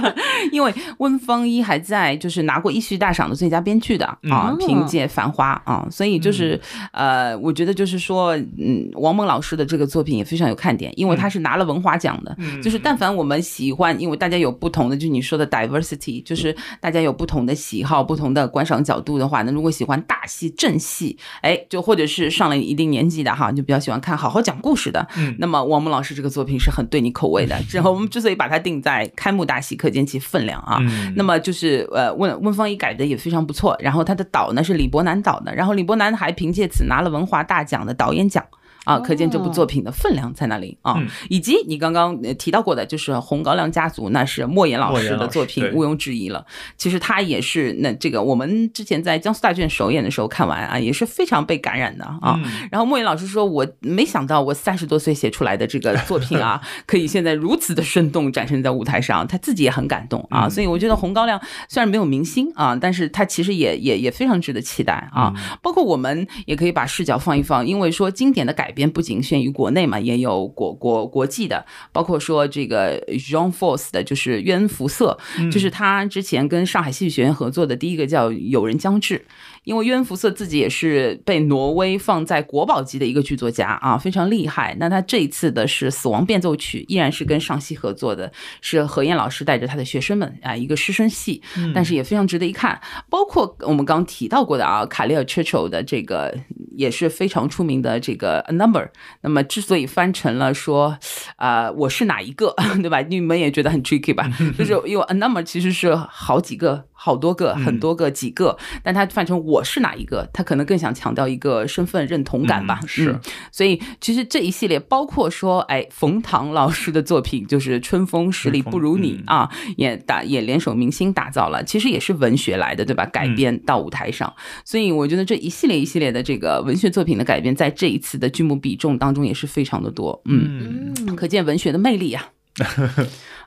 [0.53, 6.61] 因为温芳一还在就是拿过一戏大赏的最佳编剧的啊，嗯凭借《繁花》啊，所以就是
[6.93, 12.63] 呃，我觉得就是说，嗯，王蒙老师的这个作品也非常有看点，因为他是拿了文华奖的，嗯。
[12.63, 27.61] 就是但凡我们喜欢，因为大家有不同的，就你说的 diversity，就是大家有不同的喜好、不同的观赏角度的话，那如果喜欢大戏、正戏，哎，就或者是上了一定年纪的哈，就比较喜欢看好好讲故事的，嗯那么王蒙老师这个作品是很对你口味的。
[27.69, 30.77] 之后我们之所以把它定在开幕大戏，可见其分量啊。
[30.83, 38.45] 嗯那么就是呃，温温芳一改的也非常不错，然后他的导呢是李伯南导的，然后李伯南还凭借此拿了文华大奖的导演奖。
[38.89, 40.95] 啊，可见这部作品的分量在那里啊？
[40.99, 46.45] 嗯以及你刚刚呃提到过的，就是《红高粱家族》，那是莫言老师莫言老师的作品，毋庸置疑了。
[46.77, 52.41] 其实他也是那这个我们之前在江苏大剧院首演的时候看完啊，也是非常被感染的啊。
[52.43, 60.47] 嗯然后莫言老师说：“我没想到我三十多岁写出来的这个作品啊， 可以现在如此的生动展现在舞台上，他自己也很感动啊。
[60.47, 65.33] 嗯所以我觉得《红高粱》虽然没有明星啊，但是他其实也也也非常值得期待啊。
[65.63, 75.19] 包括我们也可以把视角放一放，因为说经典的改编不仅限于国内嘛，也有国国国际的，包括说这个 Jean Force 的，就是约恩福瑟，
[75.51, 79.19] 就是他之前跟上海戏剧学院合作的第一个叫《友人将至》。
[79.65, 84.75] 因为约恩福瑟自己也是被挪威放在国宝级的一个剧作家啊，非常厉害。
[84.81, 91.43] 那他这一次的是《死亡变奏曲》，依然是跟上戏合作的，是何燕老师带着他的学生们啊，一个师生戏，
[91.75, 92.81] 但是也非常值得一看。
[93.11, 96.35] 包括我们刚提到过的啊，卡利尔 Churchill 的这个
[96.79, 98.89] 也是非常出名的这个 A Number。
[99.23, 100.97] 那么之所以翻成了说，
[101.35, 103.01] 啊，我是哪一个， 对吧？
[103.01, 104.31] 你们也觉得很 tricky 吧？
[104.57, 112.81] 就是因为 A Number 其实是好几个、好多个、很多个、几个，但他翻成我是哪一个，他可能更想强调一个身份认同感吧。
[112.83, 113.21] 嗯是嗯
[113.53, 123.07] 所以其实这一系列包括说，哎，冯唐老师的作品就是《春风十里不如你嗯》啊，也打也联手明星打造了，其实也是文学来的，对吧？
[123.07, 124.35] 改编到舞台上，
[124.65, 130.21] 所以我觉得这一系列一系列的这个文学作品的改编，在这一次的剧目比重当中也是非常的多。
[130.25, 132.29] 嗯，嗯，可见文学的魅力啊。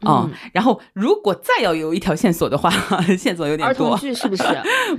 [0.04, 2.72] 啊、然后如果再要有一条线索的话，
[3.16, 3.98] 线索有点儿童多。
[4.00, 4.44] 剧是不是？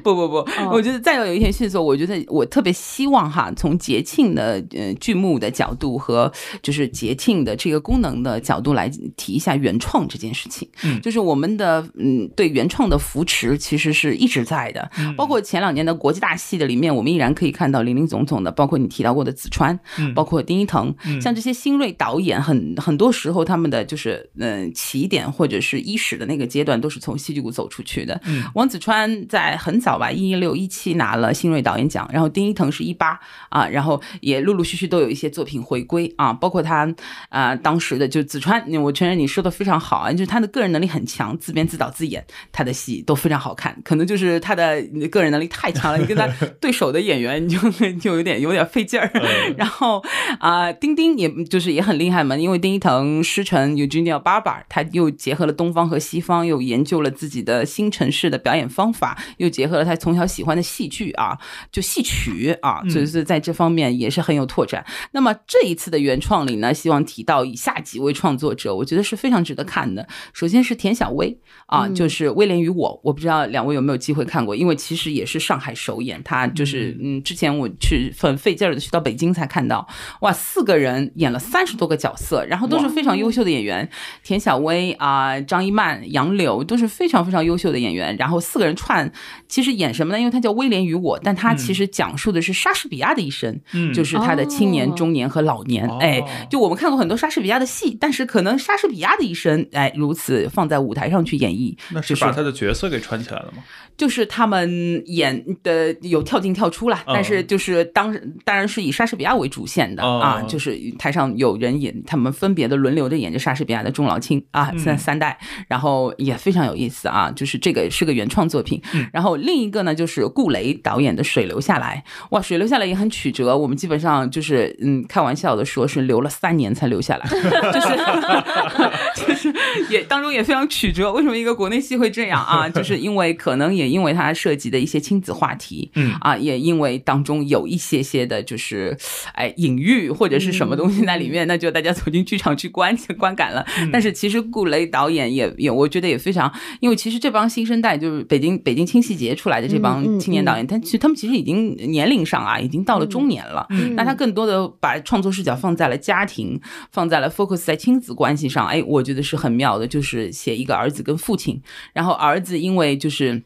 [0.01, 6.33] 不 不不，哦我觉得再要有一条线索，我觉得我特别希望哈，从节庆的呃剧目的角度和
[6.63, 10.69] 就是节庆的这个功能的角度来提一下原创这件事情。
[10.85, 11.01] 嗯。
[11.01, 15.17] 就是我们的嗯对原创的扶持其实是一直在的，嗯。
[15.17, 20.15] 包括前两年的国际大戏的里面，我们依然可以看到林林总总的，包括你提到过的子川，嗯。
[20.15, 21.21] 包括丁一腾，嗯。
[21.21, 24.02] 像这些新锐导演，很很多时候他们的就是
[24.39, 28.21] 嗯、呃起点或者是伊始的那个阶段，都是从戏剧谷走出去的。
[28.27, 36.93] 嗯王子川在很早吧，一六一七拿了新锐导演奖，然后丁一腾是一八啊，然后也陆陆续续都有一些作品回归啊，包括他
[37.29, 46.27] 啊、当时的就子川，我承认你说的非常好啊，就是他的个人能力很强，自编自导自演，他的戏都非常好看，可能就是他的个人能力太强了，你跟他
[46.61, 47.59] 对手的演员你就
[48.01, 49.11] 就有点有点费劲儿。
[49.15, 50.03] 嗯 然后
[50.41, 61.39] 啊、丁丁也就是也很厉害嘛，因为丁一腾师承 Eugenia Barber，他又结合了东方和西方，又研究了自己的新城市的表演方法，又结合了他从小喜欢的戏剧啊，
[61.71, 64.85] 就戏曲啊，所以是在这方面也是很有拓展。
[65.13, 70.09] 那么这一次的原创里呢，希望提到以下几位创作者，我觉得是非常值得看的。
[70.33, 79.87] 首先是田小薇啊，嗯就是《威廉与我》，我不知道两位有没有机会看过，因为其实也是上海首演，他就是嗯，之前我去很费劲儿的去到北京才看到，
[80.21, 83.82] 哇，四个人演了三十多个角色，然后都是非常优秀的演员，
[84.23, 89.11] 田小薇啊、张一曼、杨柳都是非常非常优秀的演员，然后四个人串，
[89.49, 90.19] 其实演什么呢？
[90.19, 95.87] 因为他叫《威廉与我》，但他其实讲述的是莎士比亚的一生，嗯就是他的青年、哦中年和老年。
[95.89, 103.63] 哦哎，就我们看过很多莎士比亚的戏，但是可能莎士比亚的一生，哎，如此放在舞台上去演绎，那是是把他的角色给串起来了吗？
[103.97, 108.15] 就是他们演的有跳进跳出啦，嗯但是就是当
[108.45, 118.83] 当然是以莎士比亚为主线的、哦啊，就是台上有人演，他们分别的轮流着演着莎士比亚的中老青啊嗯三三代，然后也非常有意思啊，就是这个是个原创作品。
[118.93, 127.27] 嗯然后另一个呢就是顾雷导演的《水流下来》，哇，《水流下来》也很曲折，我们基本上就是嗯开玩笑的说是流了三年才流下来，
[127.71, 129.55] 就是就是
[129.91, 131.13] 也当中也非常曲折。
[131.13, 132.69] 为什么一个国内戏会这样啊？
[132.69, 138.97] 就是因为可能也因为它涉及的一些亲子话题，嗯啊，也因为当中有一些些的，就是
[139.35, 143.65] 哎隐喻或者是什么东西在里面，那就大家走进剧场去观观感了。
[143.93, 153.67] 但是其实顾雷导演也也，我觉得也非常，因为其实这帮新生代就是北京北京青戏节出来的这嗯帮嗯青年导演，他其实他们其实已经年龄上啊，已经到了中年了。
[153.71, 161.61] 嗯那他更多的把创作视角放在了家庭，放在了 focus 在亲子关系上，哎，我觉得是很妙的，就是写一个儿子跟父亲，
[161.93, 163.43] 然后儿子因为就是。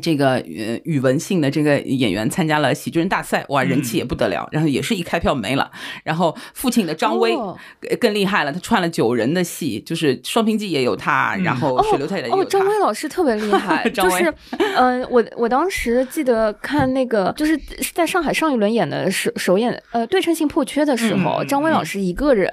[0.00, 5.70] 这个呃语文性的这个演员参加了喜剧人大赛，哇，人气也不得了，然后也是一开票没了。
[6.04, 12.50] 然后父亲的张威哦更更厉害了，他串了九人的戏，就是双平记也有他，然后水流太太也有哦，他。
[12.50, 14.34] 张威老师特别厉 害，张威就是，
[14.76, 22.50] 嗯、我我当时记得看那个，就是是在上海上一轮演的首首演，呃，对称性破缺的时候，张威老师一个人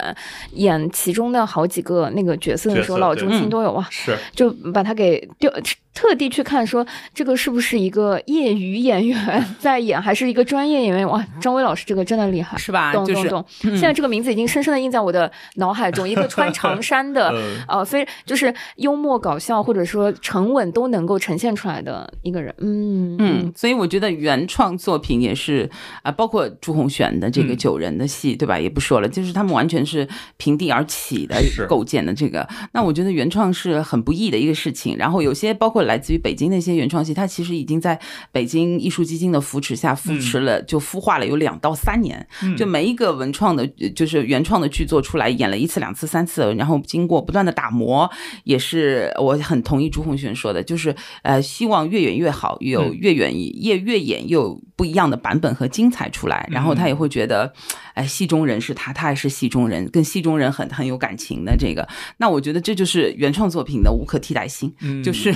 [0.52, 5.52] 演其中的好几个那个角色的时候，老中青嗯都有哇，是，就把他给丢。
[5.94, 11.08] 特地去看说这个是不是一个业余演员 在演，还是一个专业演员？
[11.08, 12.94] 哇，张威老师这个真的厉害，是吧？
[12.94, 13.46] 就是懂懂懂。
[13.72, 22.54] 现在这个名字已经深深的印在我的脑海中，一个穿长 衫的，嗯呃，非就是幽默搞笑或者说沉稳都能够呈现出来的一个人。
[22.60, 25.70] 嗯嗯，所以我觉得原创作品也是
[26.04, 28.60] 啊、包括朱红选的这个嗯九人的戏，对吧？
[28.60, 30.08] 也不说了，就是他们完全是
[30.38, 31.36] 平地而起的
[31.68, 32.48] 构建的这个。
[32.74, 34.96] 那我觉得原创是很不易的一个事情。
[34.98, 38.00] 然后有些包括来自于北京的一些原创戏，它其实已经在
[38.32, 42.28] 北京艺术基金的扶持下扶持了，就孵化了有两到三年。
[42.44, 42.56] 嗯。
[42.58, 48.10] 就每一个文创的，就是原创的剧作出来，演了一次、两次、三次，然后经过不断的打磨，
[48.44, 52.98] 也是我很同意朱红轩说的，就是呃，希望越演越好，有嗯。
[52.98, 57.54] 越演越越演又有不一样的版本和精彩出来，然后他也会觉得，
[57.98, 61.88] 哎，戏中人是他，他也是戏中人，跟戏中人很很有感情的这个，
[62.18, 64.72] 那我觉得这就是原创作品的无可替代性。
[64.82, 65.34] 嗯 就是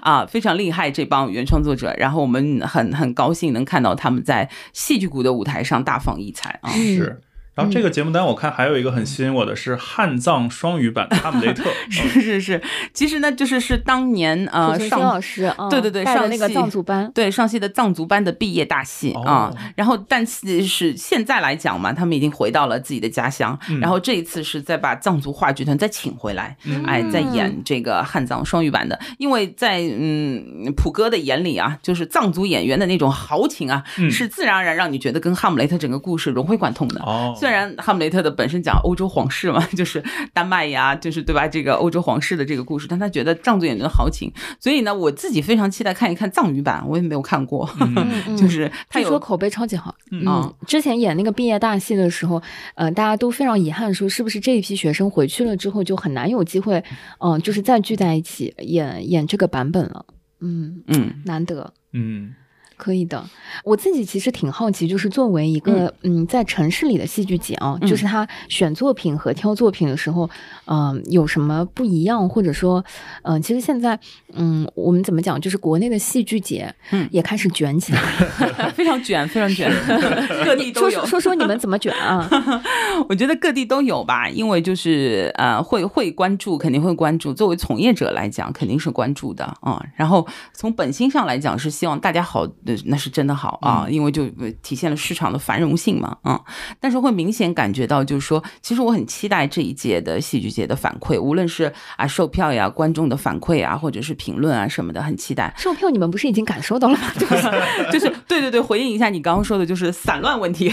[0.00, 6.70] 啊，非常厉害这帮原创作者，然后我们很很高兴能看到他们在戏剧谷的舞台上大放异彩啊。
[6.70, 7.20] 是。
[7.58, 12.62] 然后这个节目单我看还有一个很吸引我的是汉藏双语版《哈姆雷特 》是是是，
[12.94, 15.22] 其实呢，就是是当年濮呃存昕老上。
[15.22, 23.80] 师啊，对对对上那个戏藏族班，对上戏的藏族班的毕业大戏啊、哦然后但是是现在来讲嘛，他们已经回到了自己的家乡，嗯。
[23.80, 34.08] 然后这一次是再把藏族话剧团再请回来，嗯哎，再演这个汉藏双语版的，因为在嗯普哥的眼里啊，就是藏族演员的那种豪情啊，嗯。
[34.10, 37.00] 是自然而然让你觉得跟哈姆雷特整个故事融会贯通的。
[37.02, 41.48] 哦，虽虽然哈姆雷特的本身讲欧洲皇室嘛， 就是丹麦呀，就是对吧？
[41.48, 44.30] 这个欧洲皇室的这个故事，但他觉得藏族演员的豪情，
[44.60, 47.66] 所以呢，我自己非常期待看一看藏语版，我也没有看过，
[48.36, 49.94] 就是他说口碑超级好。
[50.10, 52.42] 嗯嗯，之前演那个毕业大戏的时候，
[52.74, 56.84] 呃，大家都非常遗憾，说是不是这一批学生回去了之后就很难有机会，
[57.20, 60.04] 嗯、就是再聚在一起演演这个版本了。
[60.40, 61.72] 嗯，嗯难得。
[61.94, 62.34] 嗯
[62.78, 63.22] 可以的，
[63.64, 70.30] 我自己其实挺好奇，就是作为一个嗯在城市里的戏剧节啊，嗯就是他选作品和挑作品的时候，
[70.64, 72.82] 嗯、有什么不一样，或者说，
[73.22, 73.98] 嗯、其实现在
[74.32, 78.00] 嗯我们怎么讲，就是国内的戏剧节嗯也开始卷起来，
[78.74, 79.70] 非常卷，非常卷，
[80.46, 81.18] 各地都有说说。
[81.18, 82.30] 说说你们怎么卷啊？
[83.08, 87.34] 我觉得各地都有吧，因为就是呃，会会关注，肯定会关注。
[87.34, 96.38] 作为从业者来讲，肯定是关注的啊、然后从本心上来讲，是希望大家好，呃那是真的好啊，因为就呃体现了市场的繁荣性嘛，嗯。
[96.80, 105.52] 但是会明显感觉到，就是说，其实我很期待这一届的戏剧节的反馈，无论是啊售票呀、观众的反馈啊，或者是评论啊什么的，很期待。
[105.56, 107.10] 售票你们不是已经感受到了吗？
[107.18, 107.36] 就是
[107.92, 110.72] 就是对对对，回应一下你刚刚说的，就是散乱问题。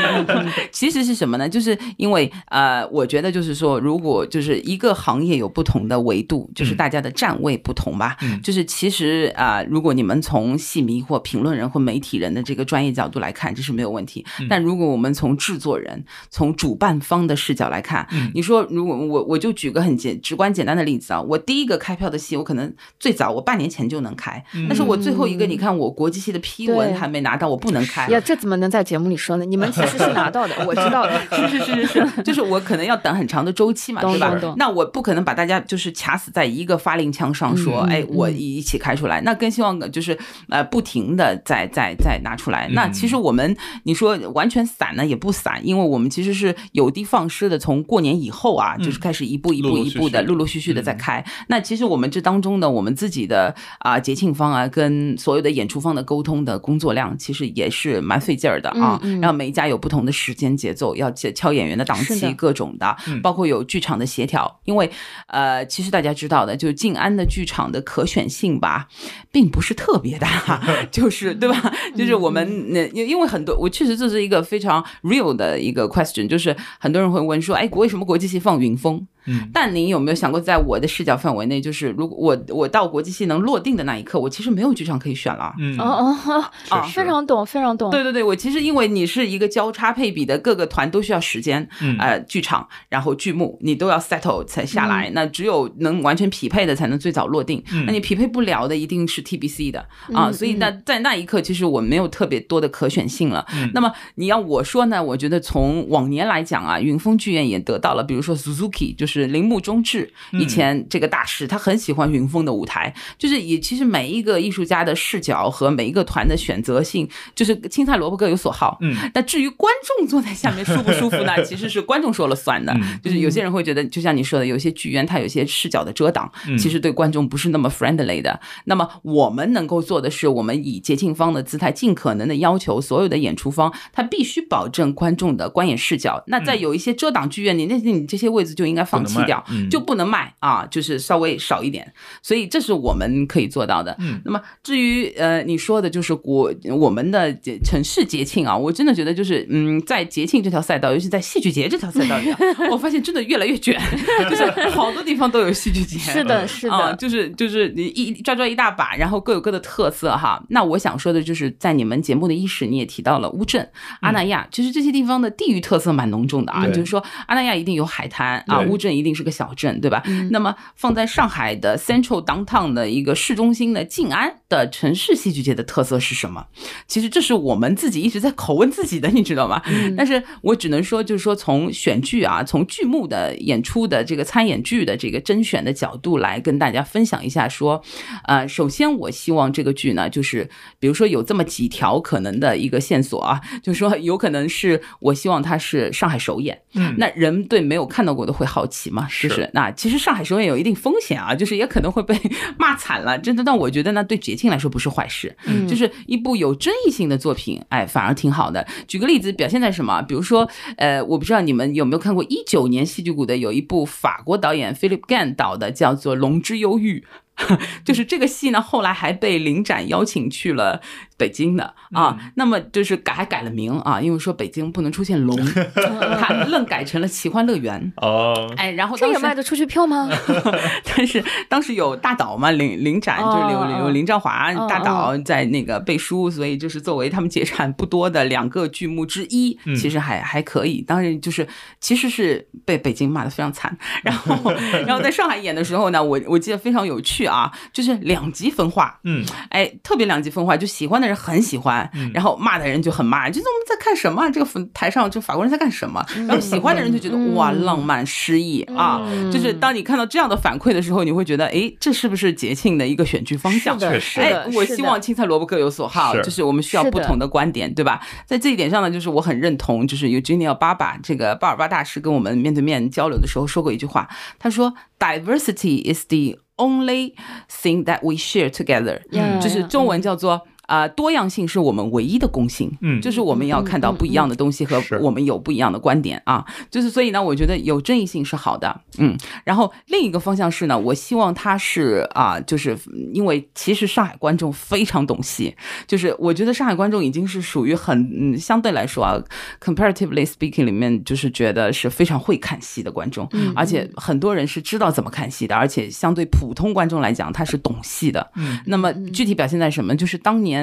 [0.70, 1.48] 其实是什么呢？
[1.48, 8.16] 就是因为呃，我觉得就是说，如果就是一个行业有不同的维度，就是大家的站位不同吧。
[8.22, 14.24] 嗯就是其实啊、如果你们从戏迷或评论人或媒体人的这个专业角度来看，这是没有问题。
[14.48, 28.08] 但如果我们从制作人、从主办方的视角来看，嗯你说如果我我就举个很简直观简单的例子啊，我第一个开票的戏，我可能最早我半年前就能开，但是我最后一个，你看我国际戏的批文还没拿到，我不能开。
[28.08, 29.44] 呀，这怎么能在节目里说呢？
[29.44, 31.16] 你们其实是拿到的，我知道的。
[31.36, 34.34] 是是是是是，就是我可能要等很长的周期嘛，对吧？
[34.56, 39.20] 那我不可能把大家就是卡死在一个发令枪上说，哎，我嗯一起开出来。
[39.22, 40.16] 那更希望就是
[40.48, 42.68] 呃不停的再再再拿出来。
[42.72, 51.22] 那其实我们你说完全散呢也不散，因为我们其实是有的放矢的，从过年以后啊，就是开始一步一步一步的陆陆续续的在开。
[51.48, 58.98] 那其实我们这当中呢我们自己的啊节庆方啊，跟所有的演出方的沟通的工作量，其实也是蛮费劲儿的啊。
[59.20, 64.60] 然后每一家有不同的时间节奏，要敲敲演员的档期，各种的，包括有剧场的协调。
[64.64, 64.90] 因为
[65.26, 68.88] 呃，其实大家知道的，就静安的剧场的可选性吧，
[69.32, 70.62] 并不是特别大，
[70.96, 71.72] 就是对吧？
[71.94, 79.06] 就是我们那因因为很多，我确实这是一个非常 real 的一个 question，就是很多人会问说，哎，为什么国际戏放云峰？
[79.26, 85.54] 嗯，但您有没有想过，在我的视角范围内，就是如果我我到国际戏能落定的那一刻，我其实没有剧场可以选了。
[85.58, 85.78] 嗯。
[85.78, 87.90] 哦哦哦，非常懂，非常懂。
[87.90, 91.96] 对对对，我其实因为你是一个交叉配比的，各个团都需要时间，嗯。
[91.98, 97.84] 呃，剧场，然后剧目，你都要 settle 才下来，那只有能完全匹配的才能最早落定，嗯。
[97.86, 99.80] 那你匹配不了的一定是 TBC 的。
[100.12, 103.44] 啊，嗯所以那在那一刻，其实我没有特别多的可选性了。
[103.54, 103.70] 嗯。
[103.74, 118.76] 那么你要我说呢，我觉得从往年来讲啊，云峰剧院也得到了，比如说 Suzuki，就是铃木忠志嗯以前这个大师，他很喜欢云峰的舞台，就是也其实每一个艺术家的视角和每一个团的选择性，就是青菜萝卜各有所好。
[118.82, 121.32] 嗯，那至于观众坐在下面舒不舒服呢？
[121.46, 122.72] 其实是观众说了算的。
[122.74, 128.40] 嗯就是有些人会觉得，就像你说的，有些剧院它有些视角的遮挡，嗯其实对观众不是那么 friendly 的。
[128.64, 136.22] 那么我们能够做的是，我们以节庆方的姿态，尽可能的要求所有的演出方，他必须保证观众的观演视角。
[136.26, 141.92] 那在有一些遮挡剧院，你那你这些位置就应该放弃掉就不能卖啊，就是稍微少一点。
[142.22, 143.96] 所以这是我们可以做到的。
[143.98, 152.38] 嗯那么至于呃你说的就是国我们的节城市节庆啊，我真的觉得就是嗯，在节庆这条赛道，尤其在戏剧节这条赛道里啊，
[152.70, 153.80] 我发现真的越来越卷，
[154.28, 155.98] 就是好多地方都有戏剧节。
[155.98, 160.42] 是的，是啊，的，就是就是你一抓抓一大把，然后各有各的特色哈。
[160.48, 163.68] 那我想说的就是，在你们节目的伊始，你也提到了乌镇、
[164.00, 166.66] 阿那亚，其实这些地方的地域特色蛮浓重的啊。
[166.68, 170.02] 就是说，阿那亚一定有海滩啊，乌镇一定是个小镇，对吧？
[170.30, 176.46] 那么放在上海的 Central Downtown 的一个市中心的静安的城市戏剧节的特色是什么？
[176.86, 179.62] 其实这是我们自己一直在拷问自己的，你知道吗？
[179.96, 187.82] 但是我只能说，就是说从选剧啊，从剧目的演出的这个参演剧的这个甄选的角度来跟大家分享一下，说，
[188.24, 202.18] 呃，首先我希望这个剧呢，就是比如说有这么几条可能的一个线索啊， 就是说有可能是我希望它是上海首演，嗯那人对没有看到过的会好奇嘛，是就是那其实上海首演有一定风险啊，就是也可能会被
[202.58, 208.66] 骂惨了，真的，但我觉得呢，对节庆来说不是坏事，嗯就是一部有争议性的作品，哎，反而挺好的。
[208.86, 210.02] 举个例子，表现在什么？
[210.02, 217.00] 比如说，呃，我不知道你们有没有看过一九年戏剧谷的有一部法国导演 Philip Gan 导的，叫做《龙之忧郁》。
[217.84, 220.80] 就是这个戏呢，后来还被领展邀请去了
[221.16, 222.18] 北京的啊。
[222.34, 225.36] 那么就是改还改了名啊，因为说北京不能出现龙，
[226.20, 227.92] 他愣改成了奇幻乐园。
[227.96, 230.08] 哦，哎，然后这当时个卖得出去票吗？
[230.96, 240.82] 但是当时有大导嘛，林林展就是有哦有林兆华哦大导在那个背书，所以就是作为他们解产不多的两个剧目之一，嗯其实还还可以。
[240.82, 241.46] 当然就是
[241.80, 244.52] 其实是被北京骂得非常惨， 然后
[244.86, 254.30] 然后在上海演的时候呢，我我记得非常有趣啊，就是两极分化，嗯，哎，特别两极分化，就喜欢的人很喜欢，然后骂的人就很骂，就是我们在看什么啊？
[254.30, 256.04] 这个台上就法国人在干什么？
[256.26, 259.00] 然后喜欢的人就觉得、哇，浪漫诗意啊！
[259.32, 263.78] 就是当你看到这样的反馈的时候，你会觉得，哎，这是不是节庆的一个选剧方向？
[263.78, 268.00] 确实哎，，我希望青菜萝卜各有所好，是就是我们需要不同的观点，对吧？
[268.26, 277.14] 在这一点上呢，就是我很认同，就是 Eugenia 巴巴这个巴尔巴大师跟我们面对面交流的时候说过一句话，他说：“Diversity is the only
[277.50, 280.46] thing that we share together。”嗯就是中文叫做。
[280.66, 292.76] 啊、多样性是我们唯一的共性，嗯就是我们要看到不一样的东西和我们有不一样的观点啊，就是所以呢，我觉得有争议性是好的，嗯，然后另一个方向是呢，我希望他是啊，就是
[293.12, 295.54] 因为其实上海观众非常懂戏，
[295.86, 299.18] 就是我觉得上海观众已经是属于很嗯相对来说啊
[299.62, 308.30] ，comparatively speaking 里面就是觉得是非常会看戏的观众，而且很多人是知道怎么看戏的，而且相对普通观众来讲，他是懂戏的。
[308.36, 309.94] 嗯，那么具体表现在什么？
[309.96, 310.55] 就是当年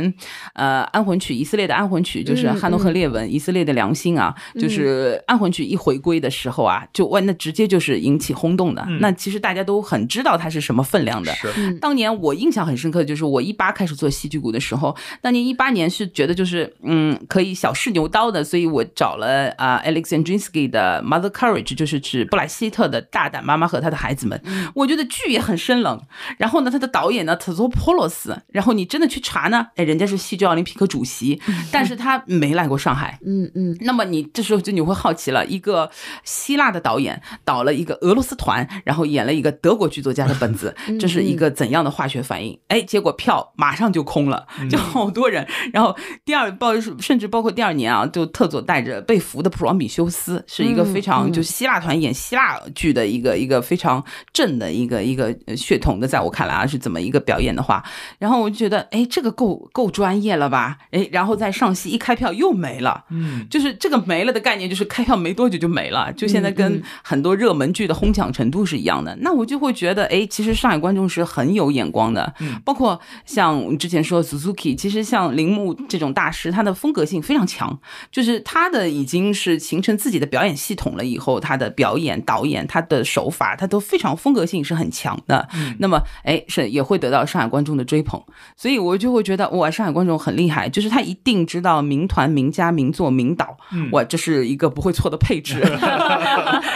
[0.54, 8.86] 呃安魂曲，以色列的安魂曲，就是嗯汉诺赫列文，以色列的良心啊，就是安魂曲一回归的时候啊，就哇，那直接就是引起轰动的。
[9.00, 11.34] 那其实大家都很知道它是什么分量的。
[11.34, 24.42] 是，当年我印象很深刻的就是我一八开始做戏剧股的时候，当年一八年是觉得就是嗯可以小试牛刀的，所以我找了啊、Alex Andrinsky 的 Mother Courage，就是指布莱希特的大胆妈妈和她的孩子们。
[24.76, 26.02] 我觉得剧也很生冷，
[26.38, 33.18] 然后呢，他的导演呢 t a z o p o l o s 然后你真的去查呢，哎，人家是戏剧奥林匹克主席，但是他没来过上海。
[33.26, 35.90] 嗯嗯那么你这时候就你会好奇了，一个
[36.24, 42.58] 希腊的导演导了一个俄罗斯团，然后演了一个德国剧作家的本子，这是一个怎样的化学反应？
[42.68, 45.48] 哎，结果票马上就空了， 就好多人。
[45.72, 57.84] 然后第二包甚至包括第二年啊，就特佐带着被俘的普罗米修斯，是一个非常就希腊团演希腊剧的一个一个非常正的一个一个呃血统的，在我看来啊是怎么一个表演的话，
[58.20, 60.78] 然后我就觉得哎，这个够够专业了吧？
[60.92, 63.04] 哎，然后在上戏一开票又没了。
[63.10, 69.18] 嗯，就是这个没了的概念，就是开票没多久就没了，就现在跟很多热门剧的哄抢程度是一样的。
[69.22, 77.80] 那我就会觉得，哎，其实上海观众是很有眼光的，嗯包括像之前说 Suzuki，其实像铃木这种大师，他的风格性非常强，
[78.12, 85.50] 就是他的已经是形成自己的表演系统了以后，他的表演、导演、他的手法，他都非常风格性是很强的。
[85.80, 88.22] 那么，哎，是也会得到上海观众的追捧，
[88.56, 93.58] 所以我就会觉得，哇，上海观众很厉害，就是他一定知道名团、名家、名作、名导，
[93.92, 95.62] 哇，这是一个不会错的配置。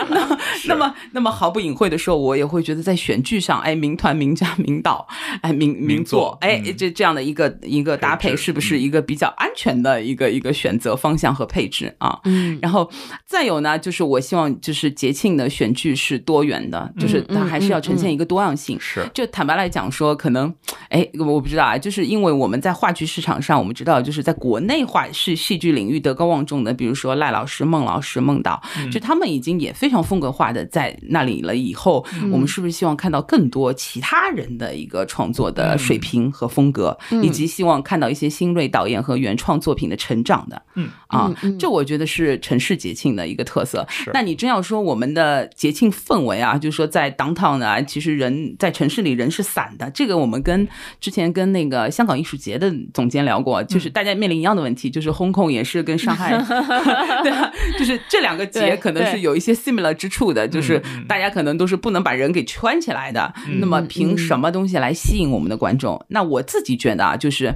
[0.09, 0.36] 那
[0.67, 5.07] 那么，那么毫不隐晦的说，我也会觉得在选剧上，哎，名团、名家、 名导，
[5.41, 6.75] 哎，名名作，哎，嗯。
[6.77, 12.19] 这这样的一个一个搭配，是不是一个比较安全的一个一个选择方向和配置啊？
[12.25, 12.59] 嗯。
[12.61, 12.89] 然后
[13.25, 18.77] 再有呢，就是我希望就是节庆的选剧是多元的，就是它还是要呈现一个多样性。
[18.79, 20.53] 是，就坦白来讲说，可能，
[20.89, 28.61] 哎，我不知道啊，就是因为我们在话剧市场上，我们知道，就是在国内话是戏剧领域德高望重的，比如说赖老师、孟老师、孟导，
[28.91, 31.55] 就他们已经也非常风格化的在那里了。
[31.55, 40.61] 以后我们是不是希望看到更多其他人的一个创作的水平和风格，以及希望看到一些新锐导演和原创作品的成长的？
[40.75, 43.85] 嗯啊，这我觉得是城市节庆的一个特色。
[43.89, 49.89] 是那你真要说我们的节庆氛围啊，就是说在 downtown 呢，其实人在城市里人是散的。
[49.91, 50.67] 这个我们跟
[50.99, 56.31] 之前跟那个香港艺术节的总监聊过，就是大家面临一样的问题，就是 Hong Kong 也是跟上海，
[57.23, 57.51] 对吧？
[57.79, 63.33] 就是这两个节可能是有一些 similar 之处的，就是大家可能都是不能把人给圈起来的。
[63.61, 66.05] 那么凭什么东西来吸引我们的观众？
[66.09, 67.55] 那我自己觉得啊，就是。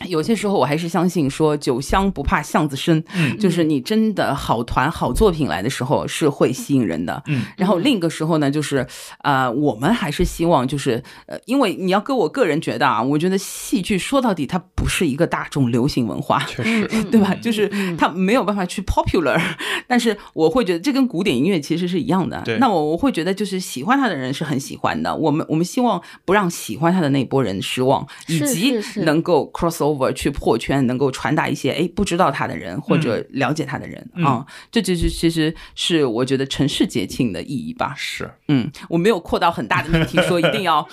[0.08, 3.38] 有些时候我还是相信说酒香不怕巷子深，嗯。
[3.38, 7.22] 就是你真的好团好作品来的时候是会吸引人的。
[7.26, 8.86] 嗯，然后另一个时候呢，就是
[9.22, 17.34] 呃，我们还是希望就是呃，因为你要跟我个人觉得啊，我觉得戏剧说到底它不是一个大众流行文化，确实， 对吧？
[17.40, 19.40] 就是它没有办法去 popular，
[19.86, 22.40] 但是我会觉得这跟古典音乐其实是一样的。
[22.44, 22.58] 对。
[22.58, 37.92] 那我我会觉得就是喜欢他的人是很喜欢的，我们我们希望不让喜欢他的那波人失望，以及能够 cross over 去破圈，能够传达一些哎不知道他的人或者了解他的人啊，这就是其实是我觉得城市节庆的意义吧。
[37.96, 40.86] 是，嗯，我没有扩到很大的命题，说一定要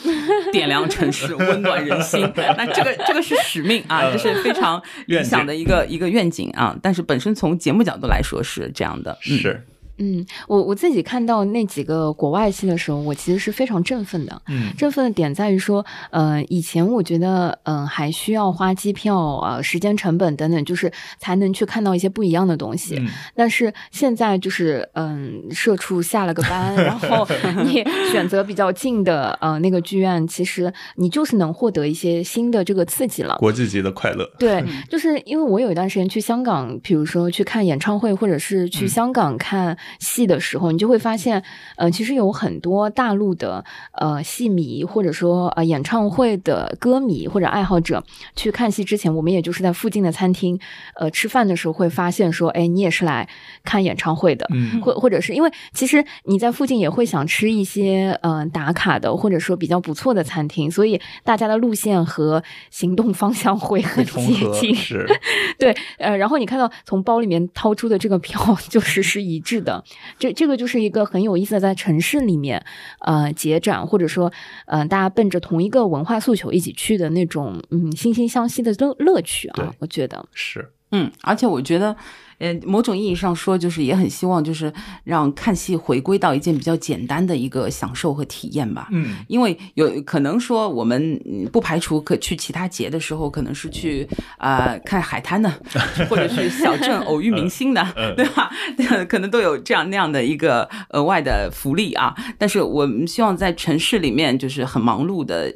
[0.52, 2.22] 点亮城市，温暖人心。
[2.58, 6.76] 那这个这个是使命啊，这是非常理想的一个一个愿景啊。
[6.82, 9.66] 但是本身从节目角度来说是这样的，是。
[10.00, 14.42] 嗯，我我自己看到那几个国外戏的时候，我其实是非常振奋的。
[14.48, 22.96] 嗯，振奋的点在于说，呃，以前我觉得，嗯，还需要花机票啊、时间成本等等，就是才能去看到一些不一样的东西。
[22.98, 27.28] 嗯，但是现在就是，嗯，社畜下了个班，然后
[27.66, 33.36] 你选择比较近的呃那个剧院，其实你就是能获得一些新的这个刺激了。
[33.38, 34.26] 国际级的快乐。
[34.40, 39.78] 对， 就是因为我有一段时间去香港，比如说去看演唱会，或者是去香港看。
[40.00, 41.44] 戏的时候，你就会发现，
[41.78, 43.64] 呃，其实有很多大陆的
[43.94, 48.04] 呃戏迷，或者说呃演唱会的歌迷或者爱好者
[48.36, 50.60] 去看戏之前，我们也就是在附近的餐厅
[50.96, 53.28] 呃吃饭的时候会发现说，哎，你也是来
[53.64, 65.08] 看演唱会的，嗯，或或者是因为其实你在附近也会想吃一些呃打卡的或者说比较不错的餐厅，所以大家的路线和行动方向会很接近，是，
[65.58, 69.79] 对，呃，然后你看到从包里面掏出的这个票 就是是一致的。
[70.18, 72.64] 这这个就是一个很有意思的，在城市里面，
[73.00, 74.32] 呃，结展或者说，
[74.66, 81.96] 呃，大家奔着同一个文化诉求一起去的那种，嗯，惺惺相惜的乐乐趣啊，我觉得是，嗯，而且我觉得。
[82.40, 84.72] 呃，某种意义上说，就是也很希望，就是
[85.04, 88.88] 让看戏回归到一件比较简单的一个享受和体验吧。
[88.92, 91.22] 嗯，因为有可能说，我们
[91.52, 94.08] 不排除可去其他节的时候，可能是去
[94.38, 95.52] 啊看海滩的，
[96.10, 97.86] 或者是小镇偶遇明星的，
[98.16, 98.50] 对吧？
[99.10, 102.16] 可能都有这样那样的一个额外的福利啊。
[102.38, 105.54] 但是我们希望在城市里面，就是很忙碌的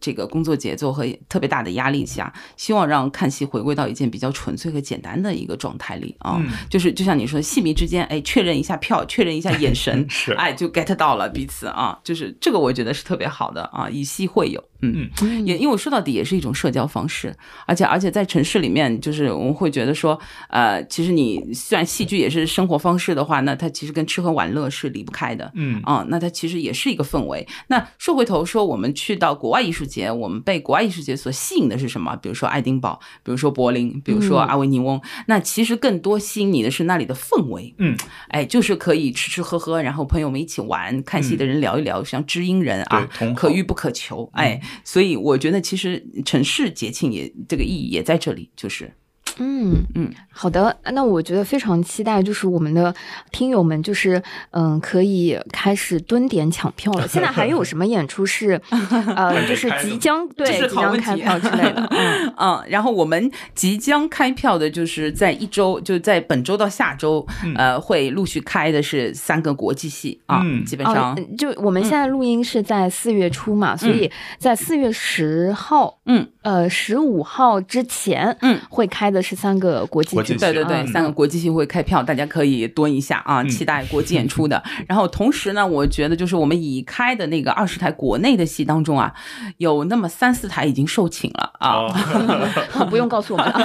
[0.00, 6.14] 这个工作节奏和特别大的压力下，希望让看戏回归到一件比较纯粹和简单的一个状态里。
[6.26, 14.62] 啊，就是就像你说，戏迷之间，哎，确认一下票，确认一下眼神， 是，哎，就 get 到了彼此啊，就是这个，我觉得是特别好的啊，以戏会友。
[14.80, 15.46] 嗯，嗯。
[15.46, 17.34] 也因为说到底也是一种社交方式，
[17.66, 25.80] 而且而且在城市里面，就是我们会觉得说，呃，其实你虽然戏剧也是生活方式的话，那它其实跟吃喝玩乐是离不开的，嗯。
[25.84, 27.46] 啊，那它其实也是一个氛围。
[27.68, 32.16] 那说回头说，我们去到国外艺术节，我们被国外艺术节所吸引的是什么？
[32.16, 37.96] 比如说爱丁堡，比如说柏林，比如说阿维尼翁，那其实更多吸引你的是那里的氛围，嗯，
[38.28, 44.60] 哎，就是可以吃吃喝喝，然后朋友们一起玩，看戏的人聊一聊，像知音人啊，可遇不可求，哎。
[44.84, 48.92] 所以我觉得，其实城市节庆也这个意义也在这里，就是。
[49.38, 49.84] 嗯。
[49.94, 52.94] 嗯，好的，那我觉得非常期待，就是我们的
[53.30, 57.06] 听友们，就是嗯，可以开始蹲点抢票了。
[57.08, 58.60] 现在还有什么演出是
[59.16, 61.86] 呃，就是即将对即将开票之类的？
[61.92, 62.32] 嗯。
[62.36, 67.26] 嗯，然后我们即将开票的，就是在一周，就在本周到下周，
[67.56, 71.16] 呃，会陆续开的是三个国际戏啊，基本上。
[71.36, 76.26] 就我们现在录音是在四月初嘛，所以在四月十号，嗯。
[76.42, 79.20] 呃，十五号之前，嗯，会开的。
[79.26, 84.62] 是三个国际剧，对对对，三个国际戏会开票，大家可以蹲一下啊，期待国际演出的。
[84.86, 89.12] 然后同时呢，我觉得就是我们已开的那个二十台国内的戏当中啊，
[89.56, 91.88] 有那么三四台已经售罄了啊，
[92.88, 93.50] 不用告诉我们。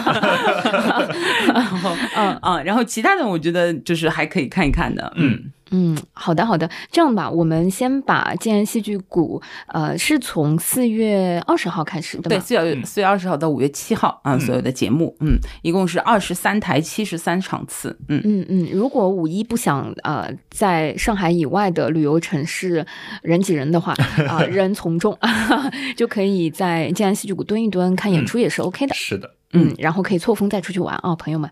[2.16, 5.52] 嗯嗯，然后其他的我觉得就是还可以看一看的，嗯。
[5.72, 18.22] 嗯，好的好的，这样吧，我们先把建安戏剧谷，呃，是从四月二十号开始的，对，四月四月二十号到五月七号啊，所有的节目，嗯，一共是二十三台，七十三场次，嗯。
[18.24, 22.86] 嗯嗯，如果五一不想呃在上海以外的旅游城市
[23.22, 23.94] 人挤人的话
[24.28, 25.18] 啊， 人从众，
[25.96, 29.30] 就可以在建安戏剧谷蹲一蹲，看演出也是 OK 的，是的。
[29.54, 31.50] 嗯，然后可以错峰再出去玩啊，朋友们。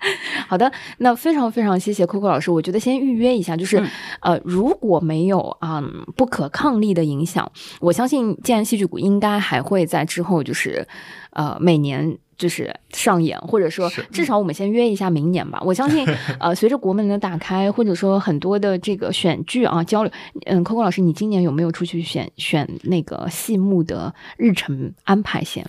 [0.48, 2.50] 好的，那非常非常谢谢 Coco 老师。
[2.50, 3.82] 我觉得先预约一下，就是
[4.20, 5.82] 呃，如果没有啊
[6.16, 7.50] 不可抗力的影响，
[7.80, 10.86] 我相信建安戏剧谷应该还会在之后，就是
[11.32, 12.18] 呃每年。
[12.40, 15.60] 就是上演，或者说至少我们先约一下明年吧。
[15.62, 16.08] 我相信，
[16.40, 20.10] 呃，随着国门的打开，或者说很多的这个选剧啊交流，
[20.46, 25.62] 嗯，Coco 老师，你今年有没有出去选选那个戏目的日程安排先？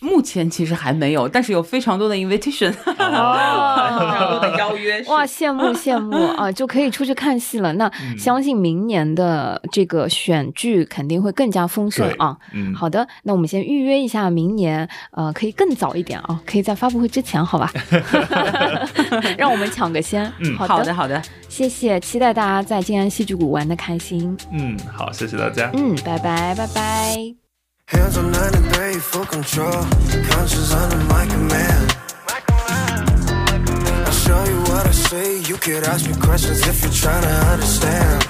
[0.00, 5.00] 目前其实还没有，但是有非常多的 invitation，非常多的邀约。
[5.08, 7.72] 哇，羡慕羡慕啊，就可以出去看戏了。
[7.74, 7.88] 那
[8.18, 12.36] 相信明年的这个选剧肯定会更加丰盛啊。
[12.52, 16.02] 嗯，好的，那我们先预约一下明年，呃，可以更早一。
[16.08, 17.70] 点啊，可以在发布会之前，好吧？
[19.36, 20.24] 让我们抢个先。
[20.38, 21.20] 嗯，好的，好的，
[21.50, 24.34] 谢谢，期待大家在静安戏剧谷玩的开心。
[24.52, 25.70] 嗯，好，谢谢大家。
[25.74, 27.47] 嗯，拜拜，拜拜。
[27.88, 29.72] Hands on 93, full control.
[30.28, 31.96] Conscious under my command.
[34.06, 35.40] I'll show you what I see.
[35.48, 38.22] You could ask me questions if you're trying to understand.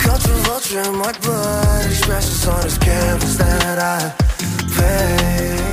[0.00, 1.86] Culture vulture in my blood.
[1.86, 4.14] Expressions on this canvas that I
[4.74, 5.65] paint.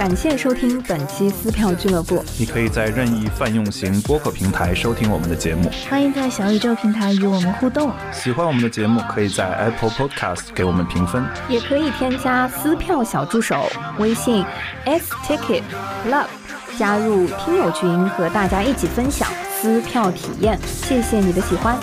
[0.00, 2.24] 感谢收听本期撕票俱乐部。
[2.38, 5.70] 你可以在任意泛用型播客平台收听我们的节目。
[5.90, 7.92] 欢迎在小宇宙平台与我们互动。
[8.10, 11.22] 喜欢我们的节目，可以在 Apple Podcast 给我们评分。
[11.50, 14.42] 也可以添加撕票小助手微信
[14.86, 15.60] s ticket
[16.02, 16.24] club，
[16.78, 19.28] 加入听友群和大家一起分享
[19.60, 20.58] 撕票体验。
[20.64, 21.78] 谢谢你的喜欢。